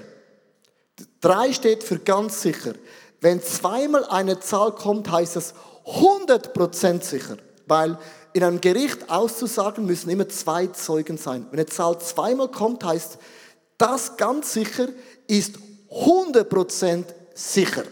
3 1.20 1.52
steht 1.52 1.82
für 1.82 1.98
ganz 1.98 2.42
sicher. 2.42 2.74
Wenn 3.20 3.42
zweimal 3.42 4.04
eine 4.04 4.38
Zahl 4.40 4.72
kommt, 4.72 5.10
heißt 5.10 5.36
das 5.36 5.54
100% 5.86 7.02
sicher. 7.02 7.36
Weil 7.66 7.98
in 8.32 8.44
einem 8.44 8.60
Gericht 8.60 9.10
auszusagen 9.10 9.86
müssen 9.86 10.10
immer 10.10 10.28
zwei 10.28 10.66
Zeugen 10.68 11.18
sein. 11.18 11.46
Wenn 11.50 11.58
eine 11.58 11.66
Zahl 11.66 11.98
zweimal 12.00 12.48
kommt, 12.48 12.84
heißt 12.84 13.18
das 13.78 14.16
ganz 14.16 14.52
sicher 14.52 14.88
ist 15.26 15.54
100% 15.90 17.04
sicher. 17.34 17.84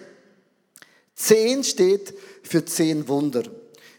Zehn 1.14 1.64
steht 1.64 2.12
für 2.42 2.64
zehn 2.64 3.08
Wunder. 3.08 3.44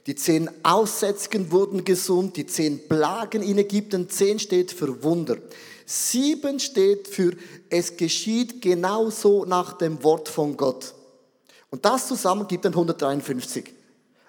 Die 0.05 0.15
zehn 0.15 0.49
Aussätzigen 0.63 1.51
wurden 1.51 1.83
gesund, 1.83 2.37
die 2.37 2.45
zehn 2.45 2.87
Plagen 2.87 3.41
in 3.41 3.57
Ägypten, 3.57 4.09
zehn 4.09 4.39
steht 4.39 4.71
für 4.71 5.03
Wunder. 5.03 5.37
Sieben 5.85 6.59
steht 6.59 7.07
für 7.07 7.33
es 7.69 7.95
geschieht 7.97 8.61
genauso 8.61 9.45
nach 9.45 9.77
dem 9.77 10.03
Wort 10.03 10.29
von 10.29 10.55
Gott. 10.55 10.93
Und 11.69 11.83
das 11.83 12.07
zusammen 12.07 12.47
gibt 12.47 12.65
dann 12.65 12.73
153. 12.73 13.73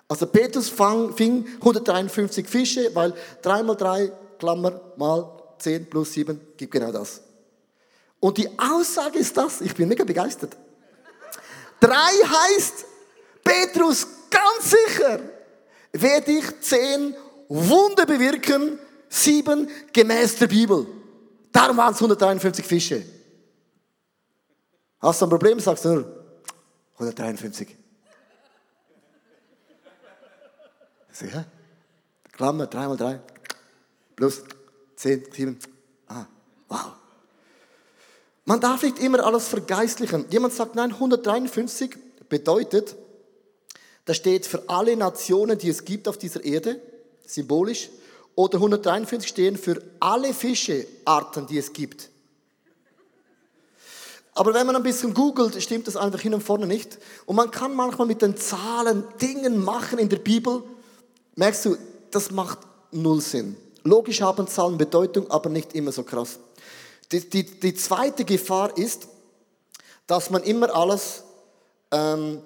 Also 0.08 0.26
Petrus 0.26 0.70
fing 0.70 1.46
153 1.60 2.48
Fische, 2.48 2.90
weil 2.94 3.12
3 3.42 3.62
mal 3.62 3.74
3, 3.74 4.12
Klammer, 4.38 4.80
mal 4.96 5.30
10 5.58 5.90
plus 5.90 6.12
7 6.14 6.40
gibt 6.56 6.72
genau 6.72 6.90
das. 6.90 7.20
Und 8.20 8.38
die 8.38 8.48
Aussage 8.58 9.18
ist 9.18 9.36
das, 9.36 9.60
ich 9.60 9.74
bin 9.74 9.88
mega 9.88 10.04
begeistert. 10.04 10.56
Drei 11.80 11.92
heißt, 11.94 12.84
Petrus, 13.44 14.06
ganz 14.28 14.70
sicher, 14.70 15.20
werde 15.92 16.32
ich 16.32 16.60
zehn 16.60 17.14
Wunder 17.48 18.04
bewirken, 18.04 18.78
sieben 19.08 19.70
gemäß 19.92 20.36
der 20.36 20.48
Bibel. 20.48 20.86
Darum 21.52 21.76
waren 21.76 21.92
es 21.92 21.98
153 21.98 22.64
Fische. 22.64 23.02
Hast 25.00 25.20
du 25.20 25.26
ein 25.26 25.30
Problem, 25.30 25.60
sagst 25.60 25.84
du 25.84 25.88
nur 25.90 26.24
153. 26.94 27.76
Sicher? 31.12 31.46
Klammer, 32.32 32.66
3 32.66 32.88
mal 32.88 32.96
3, 32.96 33.20
plus 34.14 34.42
10, 34.96 35.32
7. 35.32 35.58
Ah, 36.08 36.26
wow. 36.68 36.92
Man 38.48 38.62
darf 38.62 38.82
nicht 38.82 38.98
immer 38.98 39.26
alles 39.26 39.46
vergeistlichen. 39.46 40.24
Jemand 40.30 40.54
sagt, 40.54 40.74
nein, 40.74 40.92
153 40.92 41.94
bedeutet, 42.30 42.96
das 44.06 44.16
steht 44.16 44.46
für 44.46 44.66
alle 44.70 44.96
Nationen, 44.96 45.58
die 45.58 45.68
es 45.68 45.84
gibt 45.84 46.08
auf 46.08 46.16
dieser 46.16 46.42
Erde, 46.42 46.80
symbolisch. 47.26 47.90
Oder 48.36 48.54
153 48.54 49.28
stehen 49.28 49.58
für 49.58 49.82
alle 50.00 50.32
Fischearten, 50.32 51.46
die 51.46 51.58
es 51.58 51.74
gibt. 51.74 52.08
Aber 54.32 54.54
wenn 54.54 54.66
man 54.66 54.76
ein 54.76 54.82
bisschen 54.82 55.12
googelt, 55.12 55.62
stimmt 55.62 55.86
das 55.86 55.96
einfach 55.96 56.20
hin 56.20 56.32
und 56.32 56.40
vorne 56.40 56.66
nicht. 56.66 56.96
Und 57.26 57.36
man 57.36 57.50
kann 57.50 57.76
manchmal 57.76 58.06
mit 58.06 58.22
den 58.22 58.34
Zahlen 58.38 59.04
Dingen 59.20 59.62
machen 59.62 59.98
in 59.98 60.08
der 60.08 60.20
Bibel. 60.20 60.62
Merkst 61.34 61.66
du, 61.66 61.76
das 62.10 62.30
macht 62.30 62.60
null 62.92 63.20
Sinn. 63.20 63.58
Logisch 63.84 64.22
haben 64.22 64.48
Zahlen 64.48 64.78
Bedeutung, 64.78 65.30
aber 65.30 65.50
nicht 65.50 65.74
immer 65.74 65.92
so 65.92 66.02
krass. 66.02 66.38
Die, 67.12 67.28
die, 67.28 67.44
die 67.44 67.74
zweite 67.74 68.24
Gefahr 68.24 68.76
ist, 68.76 69.08
dass 70.06 70.30
man 70.30 70.42
immer 70.42 70.74
alles, 70.74 71.24
ähm, 71.90 72.42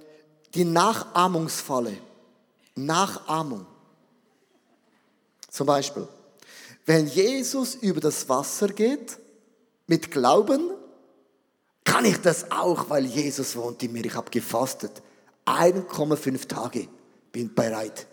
die 0.54 0.64
Nachahmungsfalle, 0.64 1.96
Nachahmung. 2.74 3.66
Zum 5.50 5.66
Beispiel, 5.66 6.06
wenn 6.86 7.06
Jesus 7.06 7.74
über 7.76 8.00
das 8.00 8.28
Wasser 8.28 8.68
geht, 8.68 9.18
mit 9.86 10.10
Glauben, 10.10 10.70
kann 11.84 12.04
ich 12.04 12.18
das 12.18 12.50
auch, 12.50 12.88
weil 12.88 13.04
Jesus 13.04 13.56
wohnt 13.56 13.82
in 13.82 13.92
mir. 13.92 14.04
Ich 14.04 14.14
habe 14.14 14.30
gefastet. 14.30 15.02
1,5 15.44 16.46
Tage 16.46 16.88
bin 17.32 17.52
bereit. 17.52 18.06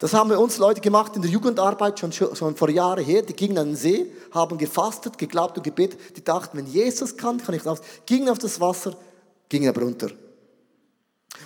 Das 0.00 0.14
haben 0.14 0.30
wir 0.30 0.40
uns 0.40 0.56
Leute 0.56 0.80
gemacht 0.80 1.14
in 1.14 1.20
der 1.20 1.30
Jugendarbeit 1.30 2.00
schon, 2.00 2.10
schon 2.10 2.56
vor 2.56 2.70
Jahren 2.70 3.04
her. 3.04 3.20
Die 3.20 3.34
gingen 3.34 3.58
an 3.58 3.68
den 3.68 3.76
See, 3.76 4.10
haben 4.32 4.56
gefastet, 4.56 5.18
geglaubt 5.18 5.58
und 5.58 5.62
gebetet. 5.62 6.16
Die 6.16 6.24
dachten, 6.24 6.56
wenn 6.56 6.66
Jesus 6.66 7.18
kann, 7.18 7.36
kann 7.36 7.54
ich 7.54 7.62
das. 7.62 7.82
Gingen 8.06 8.30
auf 8.30 8.38
das 8.38 8.58
Wasser, 8.58 8.96
gingen 9.50 9.68
aber 9.68 9.82
runter. 9.82 10.08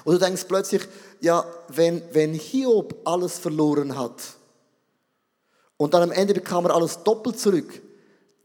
Und 0.04 0.14
du 0.14 0.18
denkst 0.18 0.44
plötzlich, 0.46 0.82
ja, 1.20 1.44
wenn, 1.66 2.00
wenn 2.12 2.32
Hiob 2.32 2.94
alles 3.04 3.40
verloren 3.40 3.98
hat 3.98 4.22
und 5.76 5.92
dann 5.92 6.04
am 6.04 6.12
Ende 6.12 6.32
bekam 6.32 6.64
er 6.66 6.76
alles 6.76 7.02
doppelt 7.02 7.40
zurück, 7.40 7.82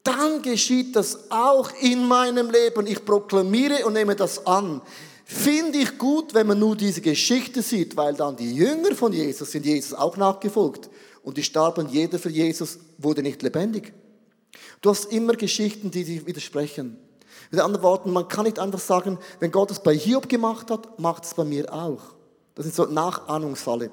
dann 0.04 0.42
geschieht 0.42 0.96
das 0.96 1.30
auch 1.30 1.70
in 1.82 2.08
meinem 2.08 2.50
Leben. 2.50 2.88
Ich 2.88 3.06
proklamiere 3.06 3.86
und 3.86 3.94
nehme 3.94 4.16
das 4.16 4.44
an. 4.48 4.82
Finde 5.32 5.78
ich 5.78 6.00
gut, 6.00 6.34
wenn 6.34 6.48
man 6.48 6.58
nur 6.58 6.76
diese 6.76 7.02
Geschichte 7.02 7.62
sieht, 7.62 7.96
weil 7.96 8.16
dann 8.16 8.36
die 8.36 8.52
Jünger 8.52 8.96
von 8.96 9.14
Jesus 9.14 9.52
sind 9.52 9.64
Jesus 9.64 9.94
auch 9.94 10.18
nachgefolgt. 10.18 10.90
Und 11.22 11.38
die 11.38 11.44
starben, 11.44 11.88
jeder 11.88 12.18
für 12.18 12.32
Jesus 12.32 12.80
wurde 12.98 13.22
nicht 13.22 13.44
lebendig. 13.44 13.94
Du 14.82 14.90
hast 14.90 15.06
immer 15.12 15.34
Geschichten, 15.34 15.92
die 15.92 16.04
sich 16.04 16.26
widersprechen. 16.26 16.98
Mit 17.52 17.62
anderen 17.62 17.84
Worten, 17.84 18.12
man 18.12 18.28
kann 18.28 18.46
nicht 18.46 18.58
einfach 18.58 18.80
sagen, 18.80 19.20
wenn 19.40 19.52
Gott 19.52 19.70
es 19.70 19.84
bei 19.84 19.96
Hiob 19.96 20.28
gemacht 20.28 20.72
hat, 20.72 21.00
macht 21.00 21.26
es 21.26 21.36
bei 21.36 21.44
mir 21.44 21.72
auch. 21.72 22.02
Das 22.56 22.66
ist 22.66 22.76
so 22.78 22.86
Nachahnungsfalle. 22.86 23.92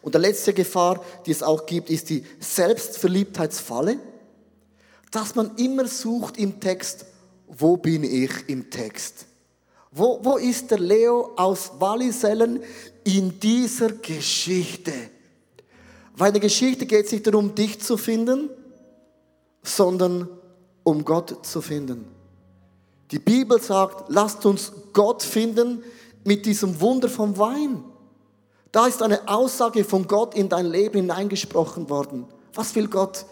Und 0.00 0.14
der 0.14 0.22
letzte 0.22 0.54
Gefahr, 0.54 1.04
die 1.26 1.32
es 1.32 1.42
auch 1.42 1.66
gibt, 1.66 1.90
ist 1.90 2.08
die 2.08 2.24
Selbstverliebtheitsfalle. 2.38 3.98
Dass 5.10 5.34
man 5.34 5.54
immer 5.56 5.86
sucht 5.86 6.38
im 6.38 6.60
Text, 6.60 7.04
wo 7.46 7.76
bin 7.76 8.04
ich 8.04 8.30
im 8.46 8.70
Text? 8.70 9.26
Wo, 9.92 10.20
wo 10.22 10.36
ist 10.36 10.70
der 10.70 10.78
Leo 10.78 11.32
aus 11.36 11.72
Wallisellen 11.78 12.62
in 13.02 13.40
dieser 13.40 13.90
Geschichte? 13.92 14.92
Weil 16.16 16.28
in 16.28 16.34
der 16.34 16.42
Geschichte 16.42 16.86
geht 16.86 17.06
es 17.06 17.12
nicht 17.12 17.26
darum, 17.26 17.54
dich 17.54 17.80
zu 17.80 17.96
finden, 17.96 18.50
sondern 19.62 20.28
um 20.84 21.04
Gott 21.04 21.44
zu 21.44 21.60
finden. 21.60 22.06
Die 23.10 23.18
Bibel 23.18 23.60
sagt, 23.60 24.04
lasst 24.08 24.46
uns 24.46 24.72
Gott 24.92 25.22
finden 25.22 25.82
mit 26.24 26.46
diesem 26.46 26.80
Wunder 26.80 27.08
vom 27.08 27.36
Wein. 27.36 27.82
Da 28.70 28.86
ist 28.86 29.02
eine 29.02 29.26
Aussage 29.28 29.82
von 29.84 30.06
Gott 30.06 30.34
in 30.36 30.48
dein 30.48 30.66
Leben 30.66 30.98
hineingesprochen 30.98 31.90
worden. 31.90 32.26
Was 32.54 32.74
will 32.76 32.86
Gott 32.86 33.26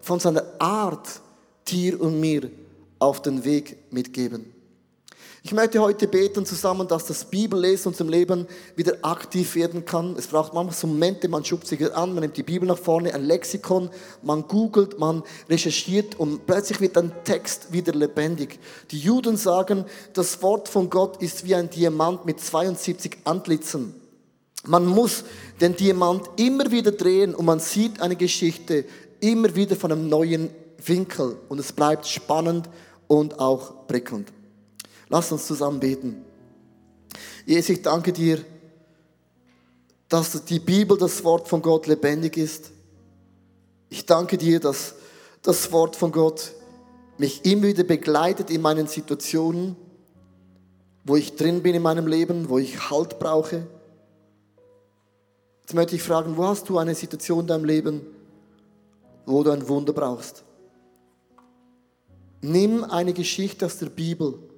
von 0.00 0.18
seiner 0.18 0.44
Art 0.58 1.20
dir 1.68 2.00
und 2.00 2.18
mir 2.18 2.50
auf 2.98 3.22
den 3.22 3.44
Weg 3.44 3.92
mitgeben? 3.92 4.59
Ich 5.42 5.54
möchte 5.54 5.80
heute 5.80 6.06
beten 6.06 6.44
zusammen, 6.44 6.86
dass 6.86 7.06
das 7.06 7.24
Bibellesen 7.24 7.84
in 7.84 7.88
unserem 7.92 8.10
Leben 8.10 8.46
wieder 8.76 8.98
aktiv 9.00 9.54
werden 9.54 9.86
kann. 9.86 10.14
Es 10.18 10.26
braucht 10.26 10.52
manchmal 10.52 10.74
so 10.74 10.86
Momente, 10.86 11.28
man 11.28 11.46
schubt 11.46 11.66
sich 11.66 11.82
an, 11.94 12.12
man 12.12 12.20
nimmt 12.20 12.36
die 12.36 12.42
Bibel 12.42 12.68
nach 12.68 12.76
vorne, 12.76 13.14
ein 13.14 13.24
Lexikon, 13.24 13.88
man 14.22 14.46
googelt, 14.46 14.98
man 14.98 15.22
recherchiert 15.48 16.20
und 16.20 16.44
plötzlich 16.44 16.82
wird 16.82 16.98
ein 16.98 17.12
Text 17.24 17.72
wieder 17.72 17.94
lebendig. 17.94 18.58
Die 18.90 18.98
Juden 18.98 19.38
sagen, 19.38 19.86
das 20.12 20.42
Wort 20.42 20.68
von 20.68 20.90
Gott 20.90 21.22
ist 21.22 21.46
wie 21.46 21.54
ein 21.54 21.70
Diamant 21.70 22.26
mit 22.26 22.38
72 22.38 23.16
Antlitzen. 23.24 23.94
Man 24.66 24.84
muss 24.84 25.24
den 25.58 25.74
Diamant 25.74 26.28
immer 26.36 26.70
wieder 26.70 26.92
drehen 26.92 27.34
und 27.34 27.46
man 27.46 27.60
sieht 27.60 28.02
eine 28.02 28.16
Geschichte 28.16 28.84
immer 29.20 29.54
wieder 29.54 29.74
von 29.74 29.90
einem 29.90 30.06
neuen 30.06 30.50
Winkel 30.84 31.38
und 31.48 31.58
es 31.58 31.72
bleibt 31.72 32.06
spannend 32.06 32.68
und 33.08 33.40
auch 33.40 33.86
prickelnd. 33.86 34.30
Lass 35.10 35.32
uns 35.32 35.46
zusammen 35.46 35.80
beten. 35.80 36.24
Jesus, 37.44 37.70
ich 37.70 37.82
danke 37.82 38.12
dir, 38.12 38.42
dass 40.08 40.44
die 40.44 40.60
Bibel, 40.60 40.96
das 40.96 41.24
Wort 41.24 41.48
von 41.48 41.60
Gott, 41.62 41.88
lebendig 41.88 42.36
ist. 42.36 42.70
Ich 43.88 44.06
danke 44.06 44.38
dir, 44.38 44.60
dass 44.60 44.94
das 45.42 45.70
Wort 45.72 45.96
von 45.96 46.12
Gott 46.12 46.52
mich 47.18 47.44
immer 47.44 47.64
wieder 47.64 47.82
begleitet 47.82 48.50
in 48.50 48.62
meinen 48.62 48.86
Situationen, 48.86 49.76
wo 51.04 51.16
ich 51.16 51.34
drin 51.34 51.62
bin 51.62 51.74
in 51.74 51.82
meinem 51.82 52.06
Leben, 52.06 52.48
wo 52.48 52.58
ich 52.58 52.90
Halt 52.90 53.18
brauche. 53.18 53.66
Jetzt 55.62 55.74
möchte 55.74 55.96
ich 55.96 56.02
fragen, 56.02 56.36
wo 56.36 56.44
hast 56.44 56.68
du 56.68 56.78
eine 56.78 56.94
Situation 56.94 57.40
in 57.40 57.46
deinem 57.48 57.64
Leben, 57.64 58.02
wo 59.26 59.42
du 59.42 59.50
ein 59.50 59.68
Wunder 59.68 59.92
brauchst? 59.92 60.44
Nimm 62.42 62.84
eine 62.84 63.12
Geschichte 63.12 63.66
aus 63.66 63.78
der 63.78 63.86
Bibel, 63.86 64.49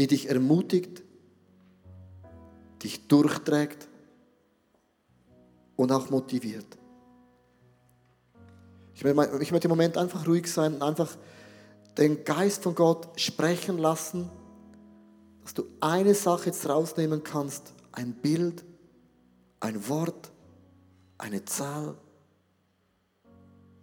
die 0.00 0.06
dich 0.06 0.30
ermutigt, 0.30 1.02
dich 2.82 3.06
durchträgt 3.06 3.86
und 5.76 5.92
auch 5.92 6.08
motiviert. 6.08 6.78
Ich 8.94 9.04
möchte 9.04 9.58
im 9.64 9.68
Moment 9.68 9.98
einfach 9.98 10.26
ruhig 10.26 10.50
sein 10.50 10.76
und 10.76 10.82
einfach 10.82 11.18
den 11.98 12.24
Geist 12.24 12.62
von 12.62 12.74
Gott 12.74 13.08
sprechen 13.20 13.76
lassen, 13.76 14.30
dass 15.42 15.52
du 15.52 15.64
eine 15.80 16.14
Sache 16.14 16.46
jetzt 16.46 16.66
rausnehmen 16.66 17.22
kannst, 17.22 17.74
ein 17.92 18.14
Bild, 18.14 18.64
ein 19.60 19.86
Wort, 19.86 20.32
eine 21.18 21.44
Zahl, 21.44 21.94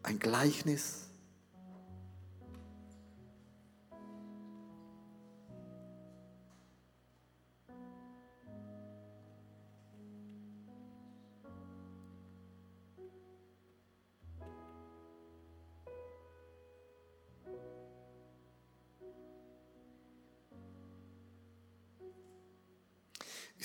ein 0.01 0.17
Gleichnis. 0.17 1.06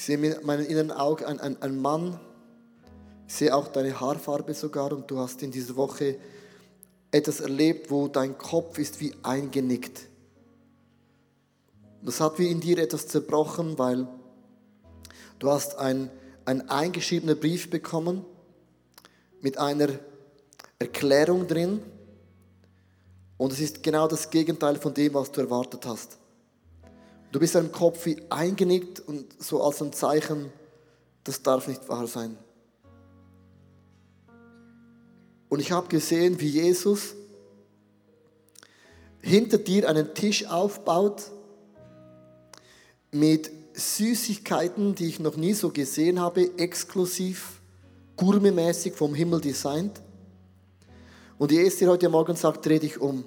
Ich 0.03 0.07
sehe 0.07 0.19
mit 0.19 0.45
meinem 0.45 0.67
inneren 0.67 0.91
Auge 0.91 1.29
einen, 1.29 1.38
einen, 1.38 1.62
einen 1.62 1.81
Mann, 1.81 2.19
ich 3.29 3.35
sehe 3.35 3.55
auch 3.55 3.69
deine 3.69 4.01
Haarfarbe 4.01 4.53
sogar 4.53 4.93
und 4.93 5.09
du 5.09 5.17
hast 5.21 5.45
in 5.45 5.53
dieser 5.53 5.77
Woche 5.77 6.17
etwas 7.12 7.38
erlebt, 7.38 7.88
wo 7.88 8.09
dein 8.09 8.37
Kopf 8.37 8.81
ist 8.81 9.01
wie 9.01 9.15
eingenickt. 9.23 10.09
Das 12.03 12.19
hat 12.19 12.41
wie 12.41 12.51
in 12.51 12.59
dir 12.59 12.79
etwas 12.79 13.07
zerbrochen, 13.07 13.79
weil 13.79 14.09
du 15.38 15.49
hast 15.49 15.79
einen 15.79 16.11
eingeschriebenen 16.47 17.38
Brief 17.38 17.71
bekommen 17.71 18.25
mit 19.41 19.57
einer 19.57 19.88
Erklärung 20.81 21.47
drin 21.47 21.81
und 23.38 23.53
es 23.53 23.61
ist 23.61 23.85
genau 23.85 24.09
das 24.09 24.31
Gegenteil 24.31 24.75
von 24.79 24.95
dem, 24.95 25.15
was 25.15 25.31
du 25.31 25.43
erwartet 25.43 25.87
hast. 25.87 26.19
Du 27.33 27.40
bist 27.40 27.55
im 27.55 27.73
Kopf 27.73 28.05
wie 28.05 28.23
eingenickt 28.29 29.01
und 29.01 29.42
so 29.42 29.62
als 29.62 29.83
ein 29.83 29.95
Zeichen, 29.95 30.53
das 31.25 31.42
darf 31.42 31.66
nicht 31.66 31.88
wahr 31.88 32.07
sein. 32.07 32.37
Und 35.49 35.61
ich 35.61 35.73
habe 35.73 35.88
gesehen, 35.88 36.40
wie 36.40 36.49
Jesus 36.49 37.14
hinter 39.23 39.57
dir 39.57 39.88
einen 39.88 40.14
Tisch 40.14 40.47
aufbaut 40.47 41.31
mit 43.12 43.51
Süßigkeiten, 43.75 44.95
die 44.95 45.07
ich 45.09 45.18
noch 45.18 45.37
nie 45.37 45.55
so 45.55 45.71
gesehen 45.71 46.21
habe, 46.21 46.59
exklusiv, 46.59 47.62
gourmetmäßig 48.16 48.92
vom 48.92 49.14
Himmel 49.14 49.40
designt. 49.40 50.03
Und 51.38 51.51
Jesus 51.51 51.79
dir 51.79 51.88
heute 51.88 52.11
Morgen 52.11 52.37
sagt, 52.37 52.66
dreh 52.66 52.79
dich 52.79 53.01
um. 53.01 53.25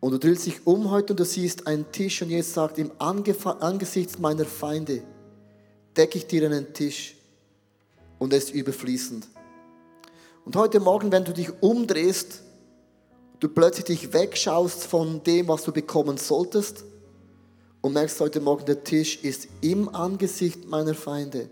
Und 0.00 0.12
du 0.12 0.18
drehst 0.18 0.46
dich 0.46 0.66
um 0.66 0.90
heute 0.90 1.12
und 1.12 1.20
du 1.20 1.24
siehst 1.24 1.66
einen 1.66 1.92
Tisch 1.92 2.22
und 2.22 2.30
jetzt 2.30 2.54
sagt, 2.54 2.78
im 2.78 2.90
Angesicht 2.98 4.18
meiner 4.18 4.46
Feinde 4.46 5.02
decke 5.94 6.18
ich 6.18 6.26
dir 6.26 6.46
einen 6.46 6.72
Tisch 6.72 7.16
und 8.18 8.32
er 8.32 8.38
ist 8.38 8.50
überfließend. 8.50 9.28
Und 10.46 10.56
heute 10.56 10.80
Morgen, 10.80 11.12
wenn 11.12 11.24
du 11.24 11.34
dich 11.34 11.50
umdrehst, 11.62 12.40
du 13.40 13.48
plötzlich 13.48 13.84
dich 13.84 14.12
wegschaust 14.14 14.84
von 14.84 15.22
dem, 15.22 15.48
was 15.48 15.64
du 15.64 15.72
bekommen 15.72 16.16
solltest 16.16 16.84
und 17.82 17.92
merkst 17.92 18.20
heute 18.20 18.40
Morgen, 18.40 18.64
der 18.64 18.82
Tisch 18.82 19.22
ist 19.22 19.48
im 19.60 19.94
Angesicht 19.94 20.66
meiner 20.66 20.94
Feinde, 20.94 21.50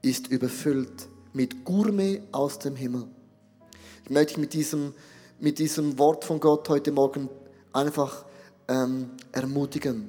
ist 0.00 0.28
überfüllt 0.28 1.08
mit 1.32 1.64
Gourmet 1.64 2.22
aus 2.30 2.60
dem 2.60 2.76
Himmel. 2.76 3.08
Ich 4.04 4.10
möchte 4.10 4.38
mit 4.38 4.52
diesem, 4.52 4.94
mit 5.40 5.58
diesem 5.58 5.98
Wort 5.98 6.24
von 6.24 6.38
Gott 6.38 6.68
heute 6.68 6.92
Morgen 6.92 7.28
einfach 7.74 8.24
ähm, 8.68 9.10
ermutigen. 9.32 10.08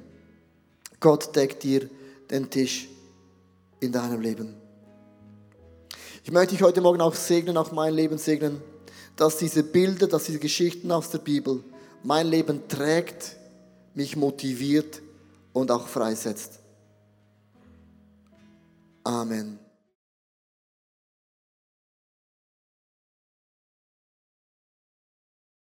Gott 1.00 1.34
deckt 1.36 1.62
dir 1.62 1.88
den 2.30 2.48
Tisch 2.48 2.88
in 3.80 3.92
deinem 3.92 4.20
Leben. 4.20 4.54
Ich 6.24 6.32
möchte 6.32 6.54
dich 6.54 6.62
heute 6.62 6.80
Morgen 6.80 7.00
auch 7.00 7.14
segnen, 7.14 7.56
auch 7.56 7.72
mein 7.72 7.94
Leben 7.94 8.18
segnen, 8.18 8.60
dass 9.14 9.36
diese 9.36 9.62
Bilder, 9.62 10.06
dass 10.06 10.24
diese 10.24 10.38
Geschichten 10.38 10.90
aus 10.90 11.10
der 11.10 11.18
Bibel 11.18 11.62
mein 12.02 12.26
Leben 12.26 12.66
trägt, 12.68 13.36
mich 13.94 14.16
motiviert 14.16 15.00
und 15.52 15.70
auch 15.70 15.86
freisetzt. 15.86 16.60
Amen. 19.04 19.65